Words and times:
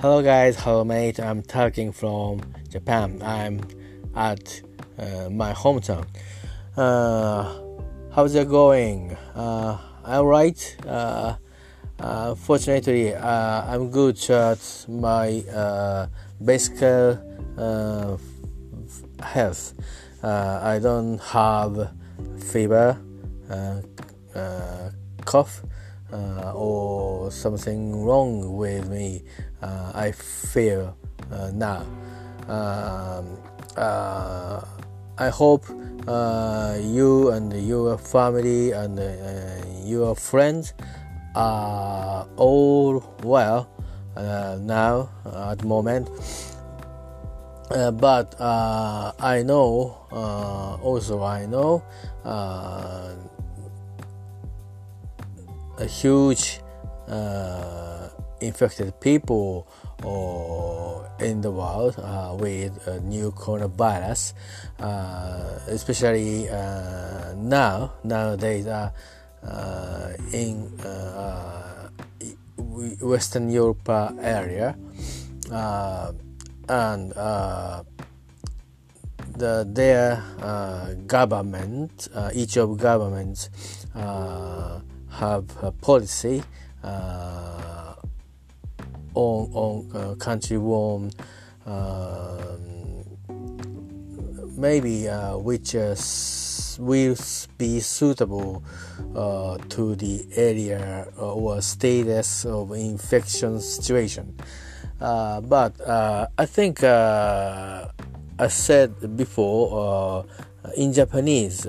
Hello, 0.00 0.22
guys. 0.22 0.56
Hello, 0.56 0.82
mate. 0.82 1.20
I'm 1.20 1.42
talking 1.42 1.92
from 1.92 2.40
Japan. 2.70 3.20
I'm 3.22 3.60
at 4.16 4.62
uh, 4.98 5.28
my 5.28 5.52
hometown. 5.52 6.06
Uh, 6.74 7.60
how's 8.10 8.34
it 8.34 8.48
going? 8.48 9.14
Uh, 9.34 9.76
I'm 10.02 10.24
right. 10.24 10.76
Uh, 10.86 11.36
uh, 11.98 12.34
fortunately, 12.34 13.14
uh, 13.14 13.74
I'm 13.74 13.90
good 13.90 14.18
at 14.30 14.86
my 14.88 16.08
basic 16.42 16.78
health. 19.22 19.74
I 20.22 20.78
don't 20.82 21.18
have 21.18 21.90
fever, 22.38 22.98
cough 25.26 25.62
uh, 26.12 26.52
or 26.54 27.30
something 27.30 28.04
wrong 28.04 28.56
with 28.56 28.88
me. 28.88 29.22
Uh, 29.62 29.92
I 29.94 30.12
feel 30.12 30.96
uh, 31.30 31.50
now. 31.54 31.86
Um, 32.48 33.38
uh, 33.76 34.64
I 35.18 35.28
hope 35.28 35.64
uh, 36.08 36.78
you 36.80 37.30
and 37.30 37.52
your 37.52 37.98
family 37.98 38.72
and 38.72 38.98
uh, 38.98 39.64
your 39.84 40.16
friends 40.16 40.74
are 41.36 42.26
all 42.36 43.04
well 43.22 43.68
now 44.16 45.08
at 45.48 45.58
the 45.58 45.66
moment. 45.66 46.08
but 48.00 48.34
I 48.40 49.42
know, 49.44 49.96
also 50.82 51.22
I 51.22 51.46
know 51.46 51.84
a 55.80 55.86
huge 55.86 56.60
uh, 57.08 58.08
infected 58.40 58.92
people 59.00 59.66
or 60.04 61.10
in 61.20 61.40
the 61.40 61.50
world 61.50 61.96
uh, 61.98 62.36
with 62.38 62.86
a 62.86 63.00
new 63.00 63.30
coronavirus, 63.32 64.32
uh, 64.80 65.58
especially 65.68 66.48
uh, 66.48 67.34
now 67.36 67.92
nowadays 68.04 68.66
uh, 68.66 68.90
in 70.32 70.68
Western 73.00 73.50
Europe 73.50 73.88
area, 74.20 74.76
and 76.68 77.12
the, 79.36 79.66
their 79.68 80.22
government, 81.06 82.08
each 82.34 82.56
of 82.56 82.76
governments 82.78 83.48
have 85.10 85.44
a 85.62 85.72
policy 85.72 86.42
uh, 86.82 87.94
on 89.14 89.50
on 89.52 89.90
uh, 89.94 90.14
country 90.14 90.58
one 90.58 91.10
um, 91.66 93.04
maybe 94.56 95.08
uh, 95.08 95.36
which 95.36 95.74
will 96.78 97.16
be 97.58 97.80
suitable 97.80 98.62
uh, 99.14 99.58
to 99.68 99.94
the 99.96 100.26
area 100.36 101.06
or 101.18 101.60
status 101.60 102.44
of 102.44 102.72
infection 102.72 103.60
situation. 103.60 104.36
Uh, 105.00 105.40
but 105.40 105.74
I 105.88 106.46
think 106.46 106.84
I 106.84 107.88
said 108.48 109.16
before 109.16 110.26
in 110.76 110.92
Japanese 110.92 111.64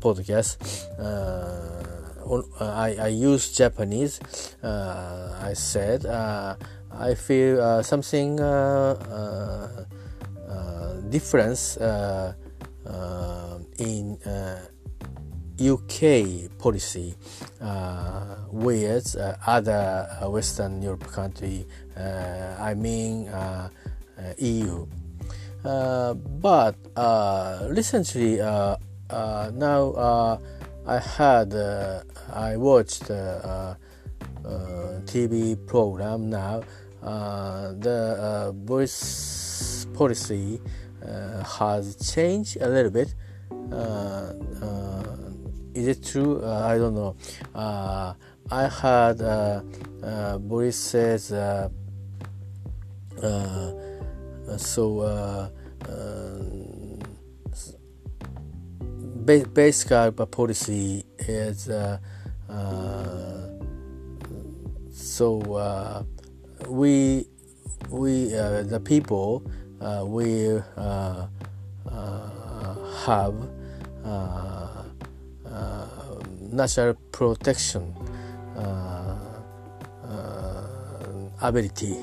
podcast 0.00 0.58
Uh, 2.32 2.40
I, 2.60 2.96
I 2.98 3.06
use 3.08 3.52
Japanese, 3.52 4.18
uh, 4.62 5.38
I 5.42 5.52
said 5.52 6.06
uh, 6.06 6.56
I 6.90 7.14
feel 7.14 7.60
uh, 7.60 7.82
something 7.82 8.40
uh, 8.40 9.84
uh, 10.48 10.94
difference 11.10 11.76
in 13.78 14.18
UK 15.60 16.58
policy 16.58 17.14
uh, 17.60 18.36
with 18.50 19.14
uh, 19.16 19.36
other 19.46 20.08
Western 20.24 20.82
Europe 20.82 21.06
country. 21.12 21.66
Uh, 21.96 22.56
I 22.58 22.74
mean 22.74 23.28
EU. 24.38 24.86
but 25.62 26.76
recently, 27.68 28.38
now 28.38 28.78
I 30.86 30.98
had 30.98 31.54
I 32.32 32.56
watched 32.56 33.10
uh, 33.10 33.14
uh, 33.14 33.74
TV 35.04 35.56
program 35.66 36.30
now. 36.30 36.62
Uh, 37.02 37.72
the 37.78 38.16
uh, 38.18 38.52
voice 38.52 39.86
policy 39.94 40.60
uh, 41.04 41.44
has 41.44 41.96
changed 42.14 42.58
a 42.60 42.68
little 42.68 42.90
bit. 42.90 43.14
Uh, 43.72 44.32
is 45.74 45.88
it 45.88 46.04
true? 46.04 46.44
I 46.44 46.76
don't 46.78 46.94
know. 46.94 47.16
I 47.54 48.66
heard 48.68 49.18
Boris 50.48 50.76
says 50.76 51.28
so 54.56 55.50
basic 59.24 59.90
policy 60.30 61.04
is 61.18 61.68
uh, 61.68 61.98
uh, 62.02 62.11
so 65.22 65.40
uh, 65.54 66.02
we 66.68 67.26
we 67.90 68.34
uh, 68.34 68.62
the 68.62 68.80
people 68.80 69.42
uh, 69.80 70.04
we 70.06 70.58
uh, 70.76 71.26
uh, 71.90 72.74
have 73.04 73.34
natural 76.50 76.94
protection 77.12 77.94
ability 81.42 81.96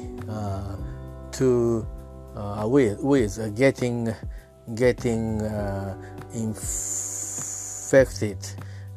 to 1.31 1.85
with 2.65 2.99
with 3.01 3.55
getting 3.55 4.13
getting 4.75 5.41
infected 6.33 8.37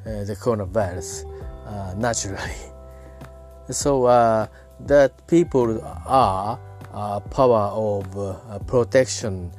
the 0.04 0.36
coronavirus 0.40 1.31
uh, 1.72 1.94
naturally. 1.96 2.38
So 3.70 4.04
uh, 4.04 4.48
that 4.80 5.26
people 5.28 5.80
are 6.04 6.58
uh, 6.92 7.20
power 7.20 7.70
of 7.72 8.04
uh, 8.18 8.58
protection 8.66 9.52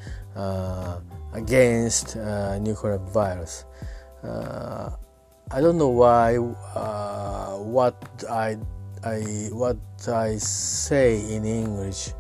against 1.34 2.16
nuclear 2.62 3.00
virus. 3.00 3.66
I 4.22 5.62
don't 5.62 5.78
know 5.78 5.90
why 5.90 6.38
what 6.38 7.96
I 8.30 8.58
I 9.04 9.50
what 9.52 9.78
I 10.06 10.36
say 10.38 11.20
in 11.34 11.46
English. 11.46 12.12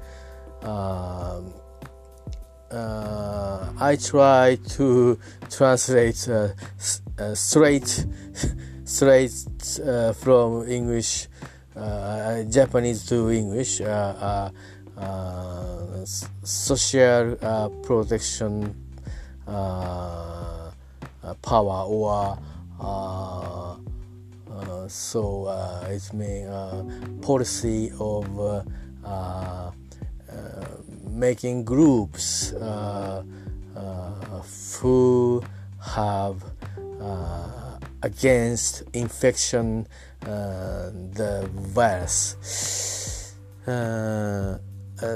Uh, 2.74 3.70
I 3.80 3.96
try 3.98 4.58
to 4.70 5.20
translate 5.52 6.28
uh, 6.28 6.50
uh, 7.20 7.36
straight 7.36 8.08
straight 8.86 9.34
uh, 9.86 10.14
from 10.14 10.68
English 10.68 11.28
uh, 11.76 12.44
Japanese 12.44 13.06
to 13.06 13.32
English 13.32 13.82
uh, 13.82 14.50
social 16.44 17.36
protection 17.84 18.76
power 21.42 21.86
or 21.88 22.38
so 24.88 25.48
it 25.90 26.13
means 26.13 27.22
policy 27.22 27.92
of 28.00 28.28
making 31.13 31.63
groups 31.63 32.54
uh, 32.54 33.24
uh, 33.75 34.42
who 34.80 35.42
have 35.80 36.44
uh, 37.00 37.62
against 38.04 38.84
infection 38.94 39.88
the 40.22 41.50
virus. 41.54 42.36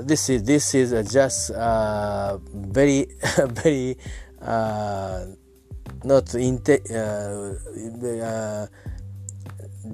this 0.03 0.29
is 0.29 0.43
this 0.43 0.75
is 0.75 1.11
just 1.11 1.51
very 1.51 3.07
very 3.47 3.97
not 6.03 6.33
in 6.35 6.61
uh, 6.95 8.67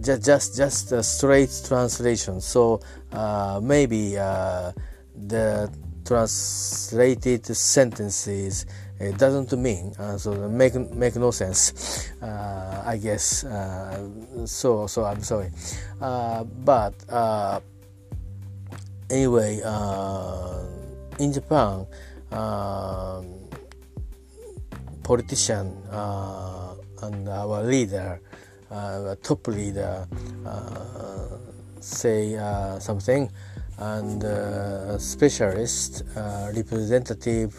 just 0.01 0.25
just 0.25 0.57
just 0.57 0.91
a 0.91 1.03
straight 1.03 1.61
translation 1.67 2.41
so 2.41 2.79
uh, 3.11 3.59
maybe 3.61 4.17
uh, 4.17 4.71
the 5.27 5.71
translated 6.05 7.45
sentences 7.45 8.65
it 8.99 9.17
doesn't 9.17 9.51
mean 9.53 9.93
uh, 9.99 10.17
so 10.17 10.49
make 10.49 10.75
make 10.75 11.15
no 11.15 11.31
sense 11.31 12.11
uh, 12.21 12.83
I 12.85 12.97
guess 12.97 13.43
uh, 13.43 14.07
so 14.45 14.87
so 14.87 15.05
I'm 15.05 15.23
sorry. 15.23 15.51
Uh, 16.01 16.43
but 16.43 16.93
uh, 17.09 17.59
anyway, 19.09 19.61
uh, 19.63 20.63
in 21.19 21.31
Japan, 21.31 21.85
um, 22.31 23.25
politician 25.03 25.75
and 27.01 27.29
our 27.29 27.63
leader, 27.63 28.19
top 29.21 29.47
leader, 29.47 30.07
say 31.79 32.35
something, 32.79 33.29
and 33.77 35.01
specialist 35.01 36.03
representative 36.55 37.55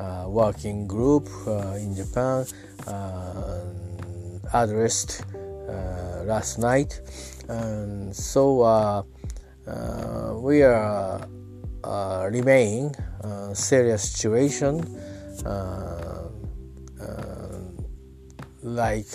Uh, 0.00 0.24
working 0.28 0.86
group 0.86 1.28
uh, 1.46 1.76
in 1.76 1.94
Japan 1.94 2.46
uh, 2.86 3.60
addressed 4.54 5.26
last 6.24 6.58
night, 6.58 7.02
and 7.48 8.16
so 8.16 8.64
we 10.40 10.62
are 10.62 11.20
uh, 11.84 12.28
remain 12.32 12.92
uh, 13.24 13.52
serious 13.52 14.12
situation 14.12 14.80
uh, 15.44 16.28
like 18.62 19.08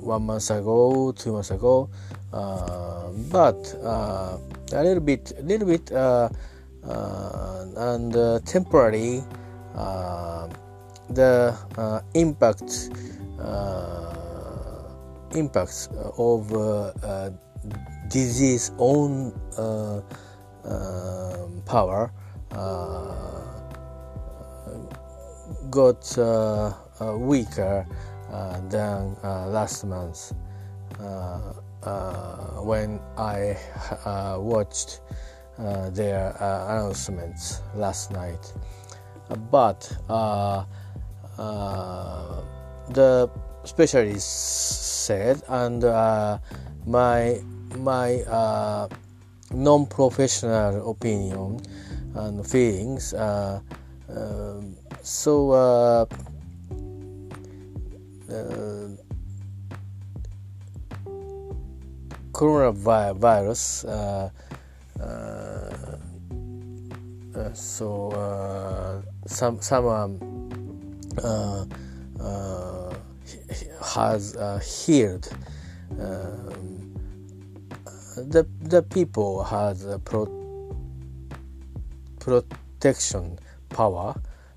one 0.00 0.22
month 0.26 0.50
ago, 0.50 1.12
two 1.12 1.32
months 1.32 1.50
ago, 1.50 1.88
but 2.30 3.56
a 3.82 4.38
little 4.82 5.00
bit, 5.00 5.32
a 5.38 5.42
little 5.42 5.66
bit, 5.66 5.90
and 6.84 8.12
temporary 8.46 9.22
the 11.10 11.54
impact 12.14 12.90
impacts 15.34 15.88
of 16.18 16.52
uh, 16.52 17.30
disease 18.08 18.72
on 18.78 19.32
uh, 19.56 20.00
um, 20.64 21.62
power 21.64 22.12
uh, 22.52 23.14
got 25.70 26.18
uh, 26.18 26.72
uh, 27.00 27.16
weaker 27.16 27.86
than 28.68 29.16
last 29.22 29.84
month. 29.84 30.32
When 32.62 33.00
I 33.16 33.56
watched 34.38 35.00
their 35.92 36.36
announcements 36.40 37.60
last 37.74 38.10
night. 38.12 38.52
But 39.50 39.90
the 42.88 43.30
specialists 43.64 44.82
said, 45.06 45.42
and 45.48 45.84
uh, 45.84 46.38
my 46.86 47.40
my 47.76 48.22
uh, 48.22 48.88
non-professional 49.52 50.90
opinion 50.90 51.60
and 52.14 52.46
feelings. 52.46 53.14
Uh, 53.14 53.60
uh, 54.10 54.60
so 55.02 55.50
uh, 55.50 56.06
uh 58.30 58.88
coronavirus. 62.32 63.88
Uh, 63.88 63.92
uh, 63.92 64.30
so 67.54 69.02
some 69.26 69.60
someone 69.60 70.18
has 73.94 74.36
healed. 74.86 75.28
Um, 75.98 76.94
the 78.16 78.46
the 78.60 78.82
people 78.82 79.42
has 79.44 79.86
pro, 80.04 80.26
protection 82.20 83.38
power 83.70 84.14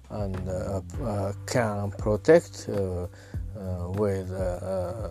and 0.10 0.50
uh, 0.50 0.82
uh, 1.04 1.34
can 1.46 1.92
protect 1.92 2.70
uh, 2.70 3.08
uh 3.58 3.90
with 3.92 4.32
uh, 4.32 5.10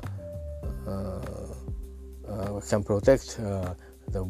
uh, 0.86 2.60
can 2.68 2.82
protect 2.84 3.36
the 3.36 4.24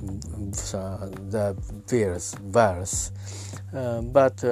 the 0.00 1.56
virus 1.86 2.34
virus. 2.40 3.12
But 3.72 4.44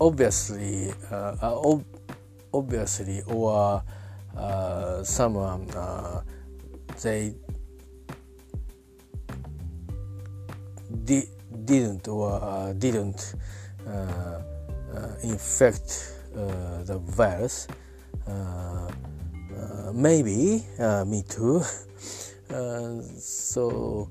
obviously 0.00 0.92
ob 1.10 1.84
obviously 2.52 3.22
or 3.26 3.82
uh, 4.36 5.02
someone 5.02 5.68
uh, 5.70 6.22
they 7.02 7.34
di- 11.04 11.28
didn't 11.64 12.08
or 12.08 12.32
uh, 12.42 12.72
didn't 12.74 13.34
uh, 13.86 13.90
uh, 13.90 14.40
infect 15.22 16.14
uh, 16.34 16.82
the 16.84 16.98
virus 16.98 17.66
maybe 19.92 20.64
me 21.06 21.22
too. 21.28 21.62
So 23.18 24.08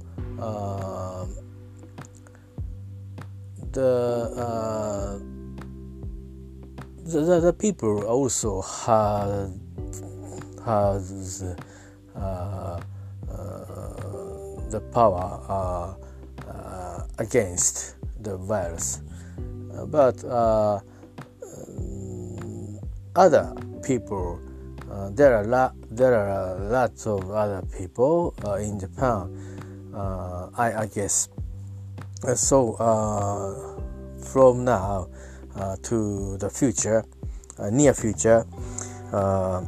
the 3.71 5.19
the, 7.05 7.39
the 7.39 7.53
people 7.53 8.03
also 8.05 8.61
had 8.61 9.51
has 10.65 11.43
uh, 12.15 12.19
uh, 12.19 12.79
the 14.69 14.81
power 14.93 15.41
uh, 15.49 15.95
uh 16.47 17.03
against 17.17 17.95
the 18.21 18.37
virus, 18.37 19.01
uh, 19.73 19.85
but 19.85 20.23
uh, 20.25 20.79
other 23.15 23.53
people 23.83 24.39
Uh, 24.89 25.09
there 25.13 25.35
are 25.35 25.45
la- 25.45 25.71
there 25.91 26.15
are 26.15 26.57
uh, 26.57 26.69
lots 26.69 27.05
of 27.05 27.29
other 27.29 27.61
people 27.77 28.33
uh, 28.43 28.53
in 28.55 28.79
Japan. 28.79 29.29
I, 30.57 30.73
I 30.73 30.85
guess 30.87 31.29
so. 32.35 32.75
from 34.19 34.65
now 34.65 35.07
uh, 35.55 35.75
to 35.83 36.37
the 36.37 36.49
future, 36.49 37.03
uh, 37.57 37.69
near 37.69 37.93
future, 37.93 38.45
uh, 39.11 39.61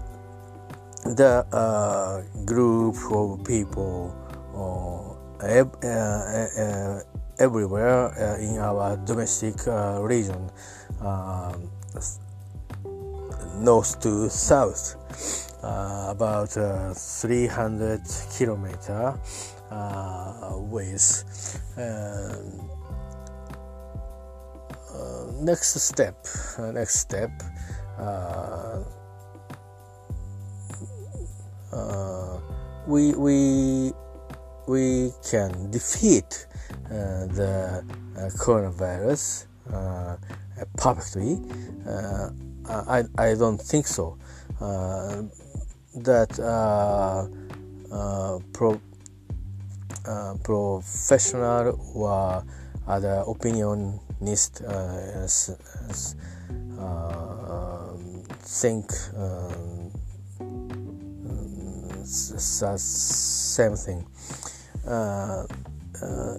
the 1.03 2.23
group 2.45 2.95
of 3.11 3.43
people 3.43 4.15
everywhere 7.39 8.37
in 8.39 8.59
our 8.59 8.97
domestic 9.05 9.55
region, 10.01 10.49
north 13.57 13.99
to 13.99 14.29
south, 14.29 14.95
uh, 14.95 15.00
about 15.63 16.57
uh, 16.57 16.93
300 16.93 18.01
kilometer 18.37 19.17
uh, 19.71 20.57
ways. 20.57 21.59
Um, 21.77 22.71
next 25.41 25.79
step 25.79 26.25
uh, 26.59 26.71
next 26.71 26.99
step 26.99 27.31
uh, 27.97 28.83
uh, 31.73 32.39
we 32.85 33.13
we 33.13 33.91
we 34.67 35.11
can 35.29 35.71
defeat 35.71 36.47
the 36.89 37.83
coronavirus 38.37 39.47
perfectly 40.77 41.41
I, 42.67 43.03
I 43.17 43.33
don't 43.33 43.59
think 43.59 43.87
so 43.87 44.17
that 45.95 46.31
pro, 48.53 48.81
professional 50.43 51.79
or 51.95 52.43
other 52.87 53.23
opinionist 53.27 54.61
uh, 54.63 55.23
as, 55.23 55.55
as, 55.89 56.15
uh, 56.79 57.93
think 58.41 58.91
um, 59.17 59.91
same 62.03 63.75
thing. 63.75 64.05
Uh, 64.85 65.45
uh, 66.01 66.37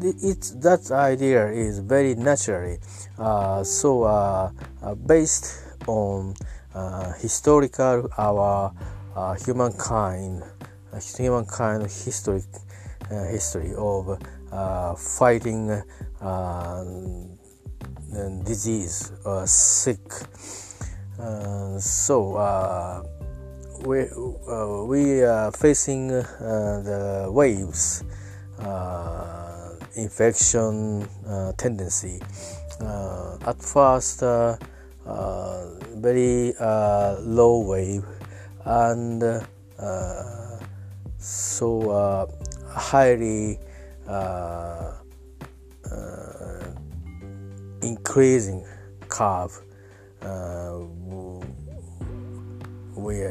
that 0.00 0.90
idea 0.90 1.48
is 1.48 1.78
very 1.78 2.14
naturally 2.14 2.78
uh, 3.18 3.62
so 3.62 4.04
uh, 4.04 4.50
uh, 4.82 4.94
based 4.94 5.62
on 5.86 6.34
Uh, 6.74 7.12
historical 7.20 8.08
our 8.16 8.72
uh, 9.14 9.34
humankind 9.44 10.42
uh, 10.90 10.98
humankind 11.18 11.82
history 11.82 12.42
history 13.30 13.74
of 13.76 14.18
uh, 14.50 14.94
fighting 14.94 15.70
uh, 16.20 16.84
disease 18.44 19.12
or 19.24 19.46
sick. 19.46 20.00
Uh, 21.18 21.78
so 21.78 23.04
we 23.84 24.08
uh, 24.08 24.84
we 24.84 25.22
are 25.22 25.52
facing 25.52 26.08
the 26.08 27.28
waves 27.30 28.02
infection 29.94 31.06
tendency. 31.58 32.20
at 32.80 33.60
first, 33.60 34.22
Uh, 35.06 35.66
very 35.96 36.54
uh, 36.60 37.16
low 37.20 37.58
wave 37.58 38.04
and 38.64 39.22
uh, 39.78 40.58
so 41.18 42.28
highly 42.70 43.58
uh, 44.08 44.92
uh, 45.90 46.66
increasing 47.82 48.64
curve 49.08 49.60
uh, 50.22 50.78
we 52.94 53.26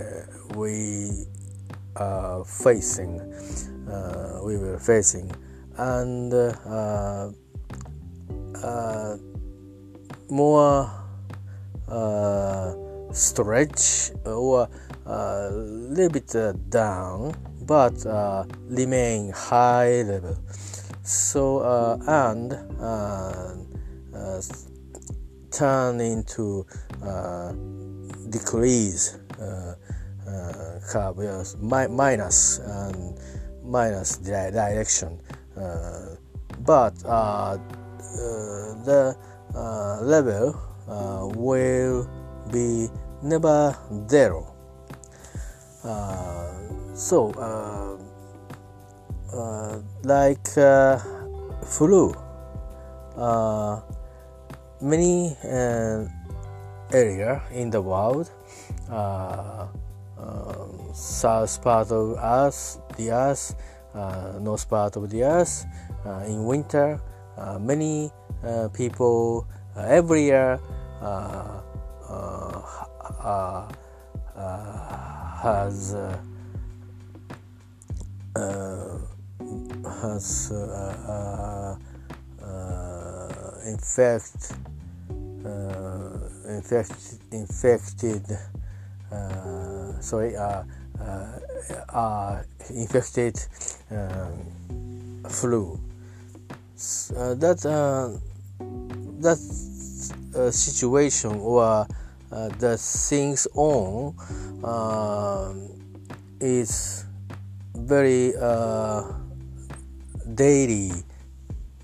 we 0.56 1.26
are 1.96 2.44
facing 2.44 3.18
we 4.44 4.58
were 4.58 4.78
facing 4.78 5.32
and 5.78 6.34
more 10.30 11.01
stretch 13.14 14.12
or 14.26 14.70
a 15.06 15.50
little 15.52 16.10
bit 16.10 16.34
down 16.70 17.34
but 17.72 18.06
uh, 18.06 18.44
remain 18.68 19.32
high 19.32 20.02
level. 20.02 20.38
So 21.04 21.60
uh, 21.60 21.98
and 22.06 22.54
uh, 22.80 23.56
uh 24.14 24.42
turn 25.52 26.00
into 26.00 26.66
uh, 27.04 27.54
decrease 28.30 29.18
uh, 29.40 29.76
curve 30.92 31.20
yes, 31.22 31.56
mi- 31.60 31.88
minus 31.88 32.60
and 32.60 33.20
minus 33.64 34.18
di- 34.18 34.52
direction, 34.52 35.20
but 36.60 36.96
the 38.84 39.16
level 40.02 40.71
will 41.36 42.10
be 42.52 42.90
never 43.22 43.78
zero. 44.08 44.48
So, 46.94 47.32
uh, 47.32 47.98
uh, 49.36 49.82
like 50.04 50.58
uh, 50.58 51.00
flu, 51.66 52.14
uh, 53.18 53.82
many 54.82 55.36
uh, 55.44 56.06
area 56.94 57.42
in 57.52 57.70
the 57.72 57.82
world, 57.82 58.30
uh, 58.92 59.68
south 60.94 61.64
part 61.64 61.92
of 61.92 62.18
us, 62.18 62.78
the 62.98 63.12
earth, 63.12 63.56
north 64.42 64.70
part 64.70 64.98
of 64.98 65.10
the 65.10 65.24
earth, 65.24 65.66
in 66.28 66.44
winter, 66.46 67.02
many 67.60 68.12
people 68.74 69.48
every 69.76 70.26
year 70.26 70.60
has 75.42 75.96
uh, 75.96 76.18
has 79.84 80.52
uh, 80.52 81.76
uh, 82.42 83.52
infect, 83.66 84.54
infect, 86.48 87.18
infected 87.32 88.26
sorry 90.00 90.36
infected 92.70 93.40
um, 93.90 95.24
flu. 95.28 95.80
That 96.78 97.60
that 99.22 99.71
situation 100.52 101.36
or 101.40 101.88
uh, 102.32 102.48
the 102.60 102.78
things 102.78 103.48
on 103.56 104.16
uh, 104.64 105.54
is 106.40 107.06
very 107.76 108.34
uh, 108.40 109.04
daily 110.34 110.92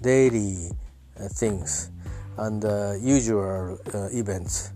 daily 0.01 0.71
uh, 1.19 1.27
things 1.27 1.91
and 2.37 2.63
uh, 2.65 2.93
usual 2.99 3.77
uh, 3.93 4.07
events 4.11 4.71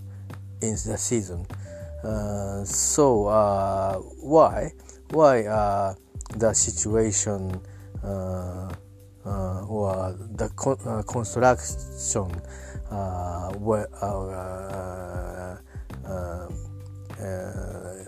in 0.62 0.72
the 0.72 0.98
season. 0.98 1.46
Uh, 2.04 2.64
so 2.66 3.28
uh, 3.28 3.96
why 4.20 4.72
why 5.12 5.44
the 6.36 6.54
situation 6.54 7.62
or 9.24 10.18
the 10.32 10.50
con- 10.56 11.04
construction 11.04 12.32
Uh, 12.92 13.54
where, 13.54 13.88
uh, 14.04 15.56
uh, 16.06 16.48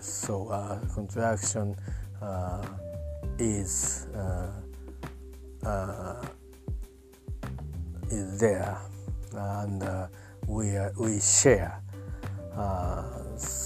so 0.02 0.78
contraction 0.92 1.74
is 3.38 4.06
uh, 4.14 4.50
uh, 5.66 6.26
is 8.10 8.38
there. 8.38 8.78
And 9.32 9.82
uh, 9.82 10.08
we 10.46 10.74
we 10.98 11.18
share. 11.20 11.80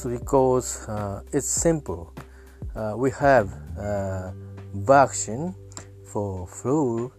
Because 0.04 0.88
it's 1.32 1.48
simple. 1.48 2.14
We 2.96 3.10
have 3.10 3.50
vaccine 4.72 5.54
for 6.04 6.46
flu 6.46 7.12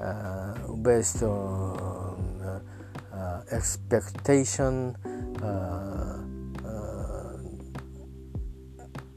uh, 0.00 0.54
based 0.82 1.22
on 1.22 2.40
uh, 2.42 2.60
Uh, 3.36 3.42
expectation 3.52 4.96
uh, 5.42 6.22
uh, 6.64 7.36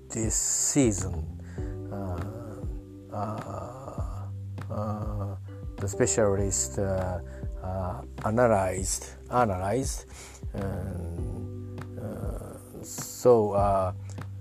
this 0.10 0.36
season 0.36 1.24
uh, 1.94 2.20
uh, 3.14 4.26
uh 4.70 5.36
the 5.78 5.88
specialist 5.88 6.80
uh, 6.80 7.22
analyzed 8.26 9.06
analyzed 9.32 10.06
so 12.82 13.94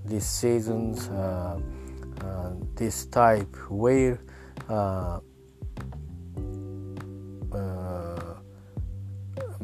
these 0.05 0.27
seasons 0.27 1.09
this 2.75 3.07
type 3.07 3.55
where 3.71 4.19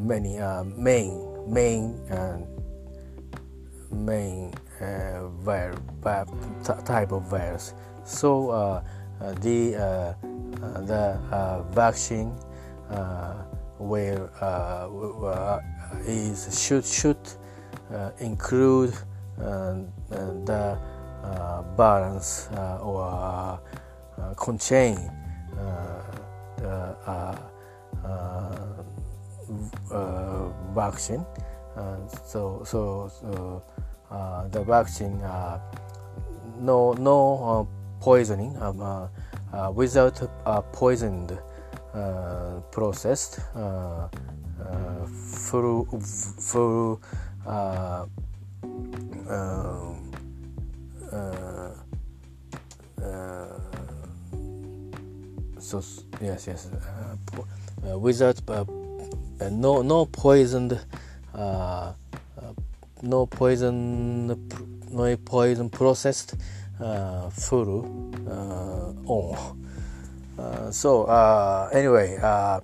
many 0.05 0.39
uh, 0.39 0.65
main 0.77 1.25
main 1.49 1.99
and 2.11 2.47
main 3.91 4.53
uh, 4.81 5.29
vir- 5.43 5.79
type 6.85 7.13
of 7.13 7.23
virus. 7.25 7.75
So 8.05 8.51
uh, 8.51 8.85
uh, 9.21 9.33
the 9.41 9.77
uh, 9.77 9.81
uh 9.81 10.81
the 10.83 11.19
uh, 11.33 11.63
vaccine 11.73 12.37
where 13.79 14.31
is 16.07 16.47
should 16.61 16.85
should 16.85 17.19
include 18.21 18.95
the 19.37 20.79
balance 21.77 22.49
or 22.83 23.61
contain 24.37 25.11
the 26.59 26.97
Uh, 29.91 30.49
vaccine. 30.75 31.25
Uh, 31.77 31.97
so 32.27 32.63
so, 32.65 33.11
so 33.21 33.63
uh, 34.11 34.49
the 34.49 34.63
vaccine 34.63 35.19
no 36.61 36.93
no 36.93 37.69
poisoning 38.01 38.57
um, 38.63 38.81
uh, 38.81 39.09
uh, 39.53 39.71
without 39.73 40.21
uh, 40.47 40.61
poisoned 40.73 41.39
processed 42.71 43.41
through 45.49 45.87
through 46.41 47.01
so 55.59 55.83
yes 56.21 56.47
yes 56.47 56.69
uh, 57.91 57.99
without 57.99 58.41
uh, 58.49 58.65
no 59.51 59.83
no 59.83 60.07
poisoned 60.07 60.79
uh, 61.35 61.93
no 63.03 63.27
poison 63.27 64.27
no 64.91 65.17
poison 65.25 65.71
processed 65.71 66.35
uh, 66.81 67.31
uh, 68.29 68.93
on. 69.07 69.65
Uh, 70.39 70.71
so 70.71 71.05
uh, 71.05 71.71
anyway, 71.73 72.19
uh, 72.23 72.61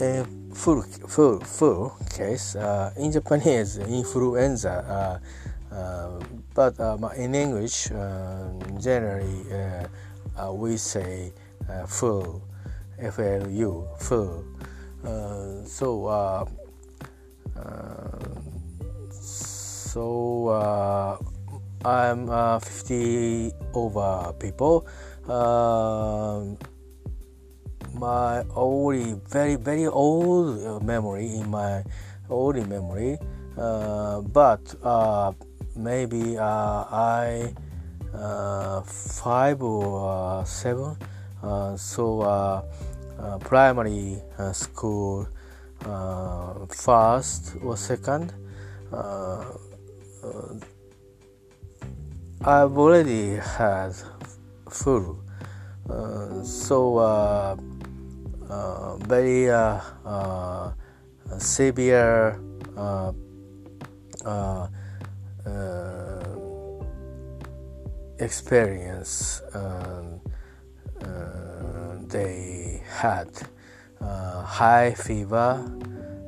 a 0.00 0.24
full 0.52 0.82
full 0.82 1.40
full 1.40 1.96
case 2.10 2.56
in 2.96 3.12
Japanese 3.12 3.78
influenza 3.78 5.20
Uh, 5.72 6.20
but 6.54 6.78
in 7.16 7.34
English, 7.34 7.90
uh, 7.92 8.52
generally 8.78 9.40
uh, 10.36 10.52
we 10.52 10.76
say 10.76 11.32
full, 11.86 12.42
F-L-U, 12.98 13.88
full. 13.98 14.44
Uh, 15.04 15.64
so 15.64 16.06
uh, 16.06 16.44
uh, 17.56 18.18
so 19.10 20.48
I'm 21.84 22.28
50 22.60 23.52
over 23.74 24.32
people. 24.38 24.86
my 27.94 28.42
only 28.56 29.20
very 29.28 29.56
very 29.56 29.86
old 29.86 30.82
memory 30.82 31.26
in 31.36 31.50
my 31.50 31.84
old 32.30 32.56
memory 32.68 33.18
uh, 33.56 34.20
but 34.22 34.74
uh, 34.82 35.32
maybe 35.76 36.38
uh, 36.38 36.84
I 36.90 37.52
uh, 38.14 38.80
five 38.82 39.62
or 39.62 40.44
seven. 40.46 40.96
so 41.76 42.64
primary 43.40 44.22
school 44.52 45.26
first 46.68 47.56
or 47.62 47.76
second. 47.76 48.32
I've 52.44 52.76
already 52.76 53.36
had 53.36 53.94
full, 54.68 55.16
uh, 55.88 56.42
so 56.42 56.98
uh, 56.98 57.56
uh, 58.48 58.96
very 58.96 59.46
severe 61.38 62.40
uh, 62.76 63.12
experience 68.18 69.42
um, 69.54 70.20
uh, 71.00 71.41
they 72.08 72.82
had 72.88 73.28
uh, 74.00 74.42
high 74.42 74.92
fever 74.94 75.64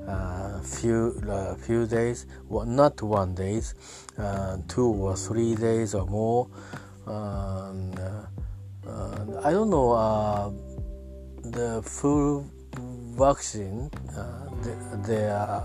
uh, 0.08 0.60
few 0.60 1.20
uh, 1.28 1.54
few 1.54 1.86
days 1.86 2.26
well, 2.48 2.64
not 2.64 3.00
one 3.02 3.34
days 3.34 3.74
uh, 4.18 4.56
two 4.68 4.86
or 4.86 5.16
three 5.16 5.54
days 5.54 5.94
or 5.94 6.06
more 6.06 6.48
um, 7.06 7.92
I 9.44 9.50
don't 9.50 9.70
know 9.70 10.54
the 11.42 11.82
full 11.82 12.46
vaccine 13.16 13.90
there 15.06 15.62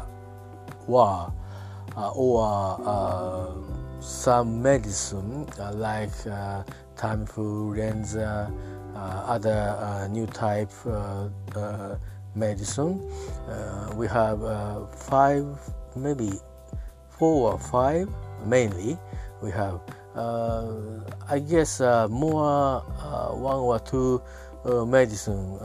were 0.87 1.31
uh, 1.95 2.11
or 2.15 2.79
uh, 2.85 4.01
some 4.01 4.61
medicine 4.61 5.47
uh, 5.59 5.73
like 5.73 6.11
Tamiflu, 6.95 7.75
Uh, 8.99 9.23
other 9.27 9.77
uh, 9.79 10.07
new 10.07 10.25
type 10.27 10.69
uh, 10.85 11.29
medicine. 12.35 12.99
we 13.95 14.05
have 14.07 14.39
five, 14.93 15.45
maybe 15.95 16.29
four 17.07 17.53
or 17.53 17.59
five 17.59 18.09
mainly. 18.45 18.97
We 19.41 19.51
have, 19.51 19.79
I 20.15 21.39
guess, 21.39 21.79
more 22.09 22.81
one 23.39 23.59
or 23.71 23.79
two 23.79 24.21
medicine 24.85 25.57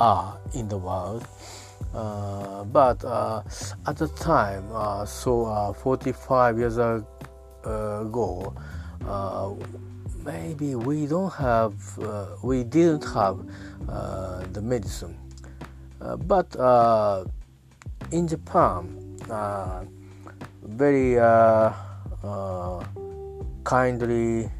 are 0.00 0.38
in 0.54 0.68
the 0.68 0.78
world. 0.78 1.26
Uh, 1.92 2.64
but 2.64 3.04
uh, 3.04 3.42
at 3.86 3.98
the 3.98 4.08
time, 4.08 4.64
uh, 4.72 5.04
so 5.04 5.74
45 5.82 6.58
years 6.58 6.78
ago, 6.78 8.54
maybe 10.24 10.74
we 10.74 11.06
don't 11.06 11.32
have, 11.32 11.74
uh, 11.98 12.26
we 12.42 12.64
didn't 12.64 13.04
have 13.04 13.38
uh, 13.88 14.44
the 14.52 14.62
medicine. 14.62 15.16
Uh, 16.00 16.16
but 16.16 16.54
in 18.10 18.26
Japan, 18.28 19.18
very 20.62 21.16
kindly 23.64 24.50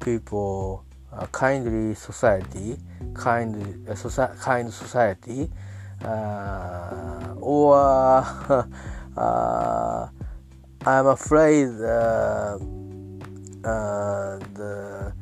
people, 0.00 0.84
kindly 1.30 1.94
society, 1.94 2.76
kind, 3.14 3.88
uh, 3.88 4.26
kind 4.40 4.72
society 4.72 5.50
uh, 6.04 7.34
or 7.38 7.76
uh, 9.16 10.08
I'm 10.84 11.06
afraid 11.06 11.68
Uh, 13.64 13.68
uh, 13.68 14.38
the 14.54 15.12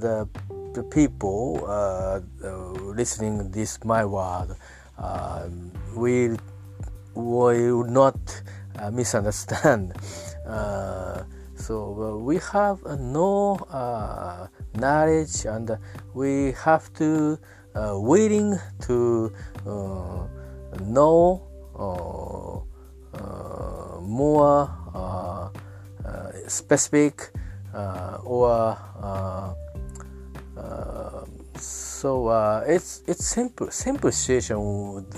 the 0.00 0.28
the 0.74 0.82
people 0.84 1.64
uh, 1.66 2.20
listening 2.94 3.50
this 3.50 3.82
my 3.84 4.04
word 4.04 4.54
um, 4.98 5.72
will 5.94 6.36
will 7.14 7.84
not 7.84 8.18
uh, 8.78 8.90
misunderstand. 8.90 9.94
so 11.56 12.20
we 12.22 12.36
have 12.52 12.84
no 13.00 13.56
knowledge 14.74 15.46
and 15.46 15.78
we 16.14 16.52
have 16.52 16.92
to 16.92 17.38
uh, 17.76 17.92
willing 17.98 18.58
to 18.80 19.32
uh, 19.66 20.26
know 20.80 21.42
uh, 23.12 24.00
more 24.00 24.70
specific 26.46 27.30
or 28.24 28.76
so 31.58 32.28
uh, 32.28 32.64
it's 32.66 33.02
it's 33.06 33.24
simple 33.26 33.70
simple 33.70 34.12
situation 34.12 34.56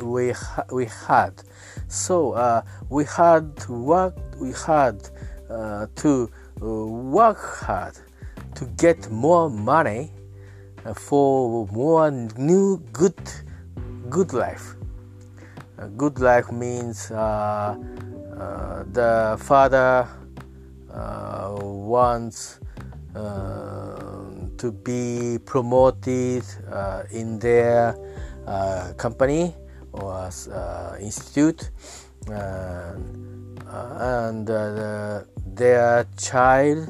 we 0.02 0.30
ha- 0.30 0.64
we 0.72 0.86
had 0.86 1.34
so 1.88 2.32
uh, 2.32 2.62
we 2.88 3.04
had 3.04 3.56
to 3.56 3.72
work 3.72 4.14
we 4.40 4.52
had 4.66 4.96
uh, 5.50 5.86
to 5.96 6.30
work 6.60 7.38
hard 7.38 7.94
to 8.54 8.64
get 8.76 9.10
more 9.10 9.50
money 9.50 10.10
for 10.94 11.66
more 11.68 12.10
new 12.36 12.78
good 12.92 13.18
good 14.08 14.32
life. 14.32 14.74
good 15.96 16.18
life 16.18 16.50
means 16.50 17.10
uh, 17.10 17.76
uh, 18.38 18.84
the 18.92 19.36
father 19.40 20.08
uh, 20.08 20.27
wants 20.90 22.60
to 23.14 24.72
be 24.84 25.38
promoted 25.44 26.44
in 27.12 27.38
their 27.38 27.94
company 28.96 29.54
or 29.92 30.30
institute. 31.00 31.70
And 33.70 34.48
uh, 34.48 35.24
their 35.54 36.06
child 36.16 36.88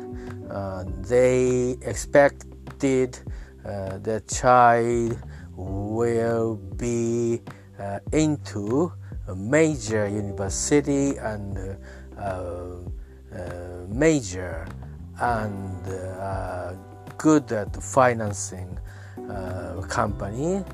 uh, 0.51 0.85
they 1.03 1.77
expected 1.83 3.19
uh, 3.67 3.99
the 3.99 4.23
child 4.29 5.19
will 5.55 6.57
be 6.77 7.43
uh, 7.79 7.99
into 8.13 8.91
a 9.29 9.35
major 9.35 10.09
university 10.09 11.19
and 11.19 11.77
uh, 12.17 12.77
major 13.89 14.67
and 15.21 15.85
good 17.17 17.51
at 17.53 17.75
financing 17.83 18.79
company, 19.89 20.65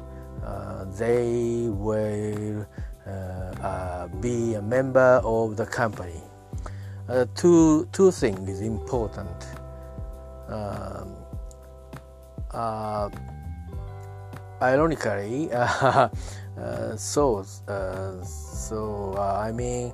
they 0.99 1.69
will 1.71 2.67
uh, 3.07 4.09
be 4.21 4.55
a 4.55 4.62
member 4.62 5.21
of 5.25 5.57
the 5.57 5.67
company. 5.67 6.21
Uh, 7.09 7.27
two 7.35 7.87
two 7.93 8.11
things 8.11 8.61
important. 8.61 9.47
Um, 10.49 11.17
uh, 12.51 13.11
ironically, 14.62 15.53
uh, 15.53 16.09
so 16.97 17.45
uh, 17.69 18.25
so 18.25 19.14
uh, 19.19 19.38
I 19.38 19.53
mean, 19.53 19.93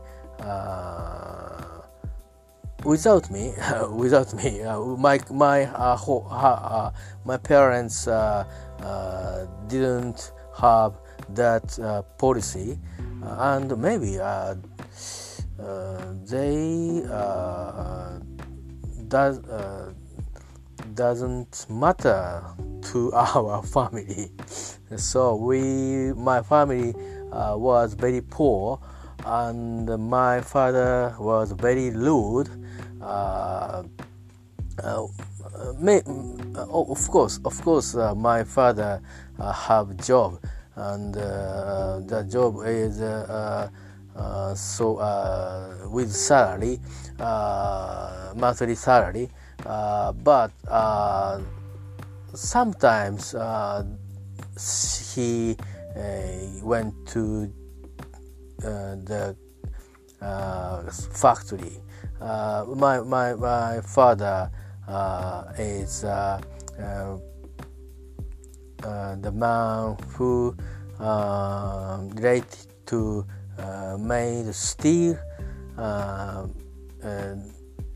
without 2.85 3.31
me, 3.31 3.55
without 3.91 4.35
me, 4.35 4.63
uh, 4.63 4.81
my 4.81 5.19
my 5.31 5.65
uh, 5.65 5.97
ho- 5.97 6.27
uh, 6.31 6.91
my 7.25 7.37
parents 7.37 8.05
didn't 9.69 10.33
have 10.59 10.95
that 11.31 12.05
policy, 12.19 12.79
and 13.23 13.77
maybe 13.79 14.19
they 16.27 17.03
does 19.09 19.41
doesn't 20.95 21.67
matter 21.71 22.43
to 22.83 23.13
our 23.15 23.63
family. 23.63 24.31
So 24.97 25.37
we, 25.37 26.13
my 26.15 26.43
family, 26.43 26.95
uh, 27.33 27.55
was 27.57 27.95
very 27.95 28.21
poor, 28.21 28.81
and 29.25 29.87
my 30.11 30.41
father 30.41 31.15
was 31.19 31.53
very 31.53 31.91
rude. 31.91 32.49
Uh, 33.01 33.83
uh, 34.83 35.07
may, 35.79 36.01
uh, 36.57 36.67
of 36.71 37.09
course, 37.09 37.39
of 37.45 37.61
course, 37.63 37.95
uh, 37.95 38.15
my 38.15 38.45
father 38.45 39.01
uh, 39.39 39.53
have 39.53 39.97
job, 39.99 40.41
and 40.77 41.17
uh, 41.17 42.01
the 42.07 42.23
job 42.25 42.57
is 42.65 42.99
so 44.59 44.97
with 45.91 46.13
salary, 46.13 46.81
monthly 48.37 48.75
salary, 48.75 49.29
but 49.65 50.51
sometimes 52.35 53.35
he 55.15 55.57
went 56.63 56.95
to 57.07 57.53
the 58.59 59.37
factory. 61.13 61.81
Uh, 62.21 62.67
my, 62.77 63.01
my, 63.01 63.35
my 63.35 63.81
father 63.81 64.51
uh, 64.87 65.45
is 65.59 66.05
uh, 66.05 66.41
the 69.21 69.33
man 69.33 69.97
who 70.15 70.55
um, 70.99 72.11
related 72.11 72.67
to 72.87 73.25
made 73.99 74.55
steel 74.55 75.17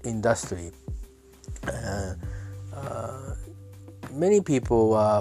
industry. 0.05 0.73
many 4.13 4.41
people 4.41 4.95
uh, 4.95 5.21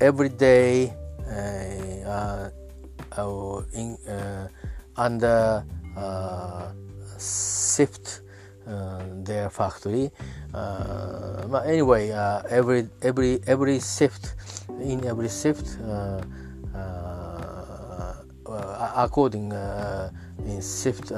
every 0.00 0.28
day 0.28 0.94
uh, 1.26 2.50
uh, 3.18 3.62
in, 3.74 3.96
under 4.96 5.64
shift 7.18 8.19
uh, 8.19 8.19
Uh, 8.70 9.02
their 9.24 9.50
factory. 9.50 10.12
Uh, 10.54 11.44
but 11.48 11.66
anyway, 11.66 12.12
uh, 12.12 12.40
every 12.48 12.88
every 13.02 13.40
every 13.48 13.80
shift 13.80 14.36
in 14.80 15.04
every 15.04 15.28
shift 15.28 15.76
uh, 15.82 16.22
uh, 16.72 18.14
according 18.94 19.50
in 20.46 20.62
shift 20.62 21.10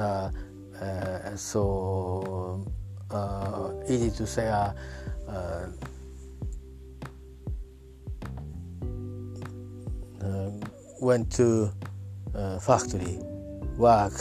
so 1.35 2.65
easy 3.87 4.09
to 4.09 4.25
say 4.25 4.49
went 10.99 11.31
to 11.33 11.71
uh, 12.33 12.57
factory, 12.57 13.19
work, 13.77 14.13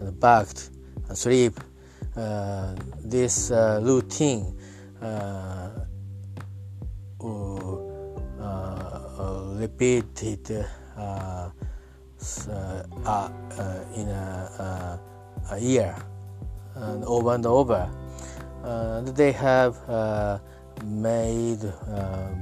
and 0.00 0.18
backed, 0.18 0.70
and 1.08 1.18
sleep, 1.18 1.52
uh, 1.58 1.67
Uh, 2.18 2.74
this 3.04 3.52
uh, 3.52 3.78
routine 3.84 4.52
uh, 5.00 5.70
uh 8.40 9.54
repeated 9.54 10.66
uh, 10.96 11.48
in 13.94 14.08
a, 14.08 15.00
a, 15.52 15.58
year 15.60 15.94
and 16.74 17.04
over 17.04 17.34
and 17.34 17.46
over. 17.46 17.88
they 19.14 19.30
have 19.30 19.78
made 20.84 21.62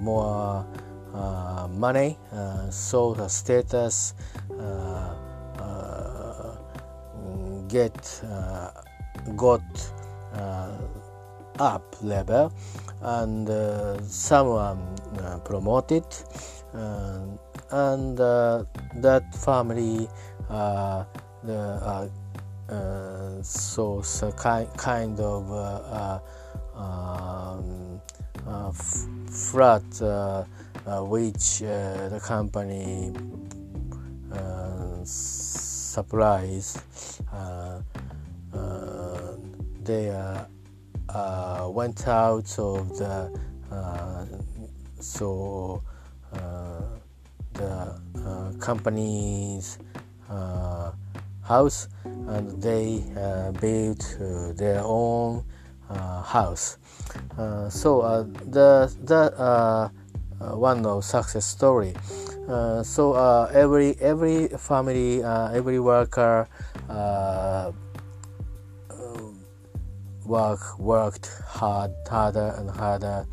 more 0.00 0.64
uh, 1.12 1.68
money, 1.70 2.18
uh, 2.32 2.70
so 2.70 3.12
the 3.12 3.28
status 3.28 4.14
uh, 4.58 5.14
get 7.68 8.22
got 9.34 9.62
uh, 10.34 10.76
up 11.58 11.96
level 12.02 12.52
and 13.00 13.48
uh, 13.48 14.00
someone 14.02 14.94
uh, 15.18 15.38
promoted 15.38 16.04
uh, 16.74 17.20
and 17.70 18.20
uh, 18.20 18.64
that 18.96 19.34
family 19.34 20.08
the 21.42 22.10
so, 23.42 24.02
so 24.02 24.32
kind, 24.32 24.68
kind 24.76 25.18
of 25.20 26.20
um, 26.74 28.00
flat 29.30 29.82
which 31.08 31.60
the 31.60 32.20
company 32.22 33.12
supplies 35.04 36.78
they 39.86 40.10
uh, 40.10 40.44
uh, 41.08 41.68
went 41.70 42.06
out 42.08 42.58
of 42.58 42.98
the 42.98 43.30
uh, 43.70 44.26
so 45.00 45.82
uh, 46.32 46.82
the 47.54 48.00
uh, 48.18 48.52
company's 48.58 49.78
uh, 50.28 50.90
house 51.42 51.88
and 52.04 52.60
they 52.60 53.04
uh, 53.16 53.52
built 53.52 54.16
uh, 54.20 54.52
their 54.54 54.82
own 54.82 55.44
house. 56.24 56.78
so 57.70 58.26
the 58.50 58.92
the 59.04 59.90
one 60.56 60.84
of 60.84 61.04
success 61.04 61.46
story. 61.46 61.94
so 62.82 63.14
every 63.54 63.94
every 64.00 64.48
family, 64.58 65.22
every 65.22 65.78
worker 65.78 66.48
work 70.26 70.78
worked 70.78 71.30
hard 71.46 71.92
harder 72.08 72.54
and 72.58 72.70
harder 72.70 73.26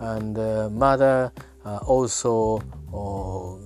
and 0.00 0.38
uh, 0.38 0.68
mother 0.70 1.32
uh, 1.64 1.78
also 1.86 2.60
uh, 2.94 3.56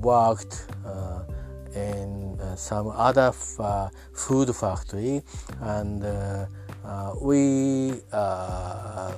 worked 0.00 0.66
uh, 0.84 1.22
in 1.74 2.38
uh, 2.40 2.56
some 2.56 2.88
other 2.88 3.28
f- 3.28 3.90
food 4.12 4.54
factory 4.54 5.22
and 5.60 6.02
we 7.20 7.92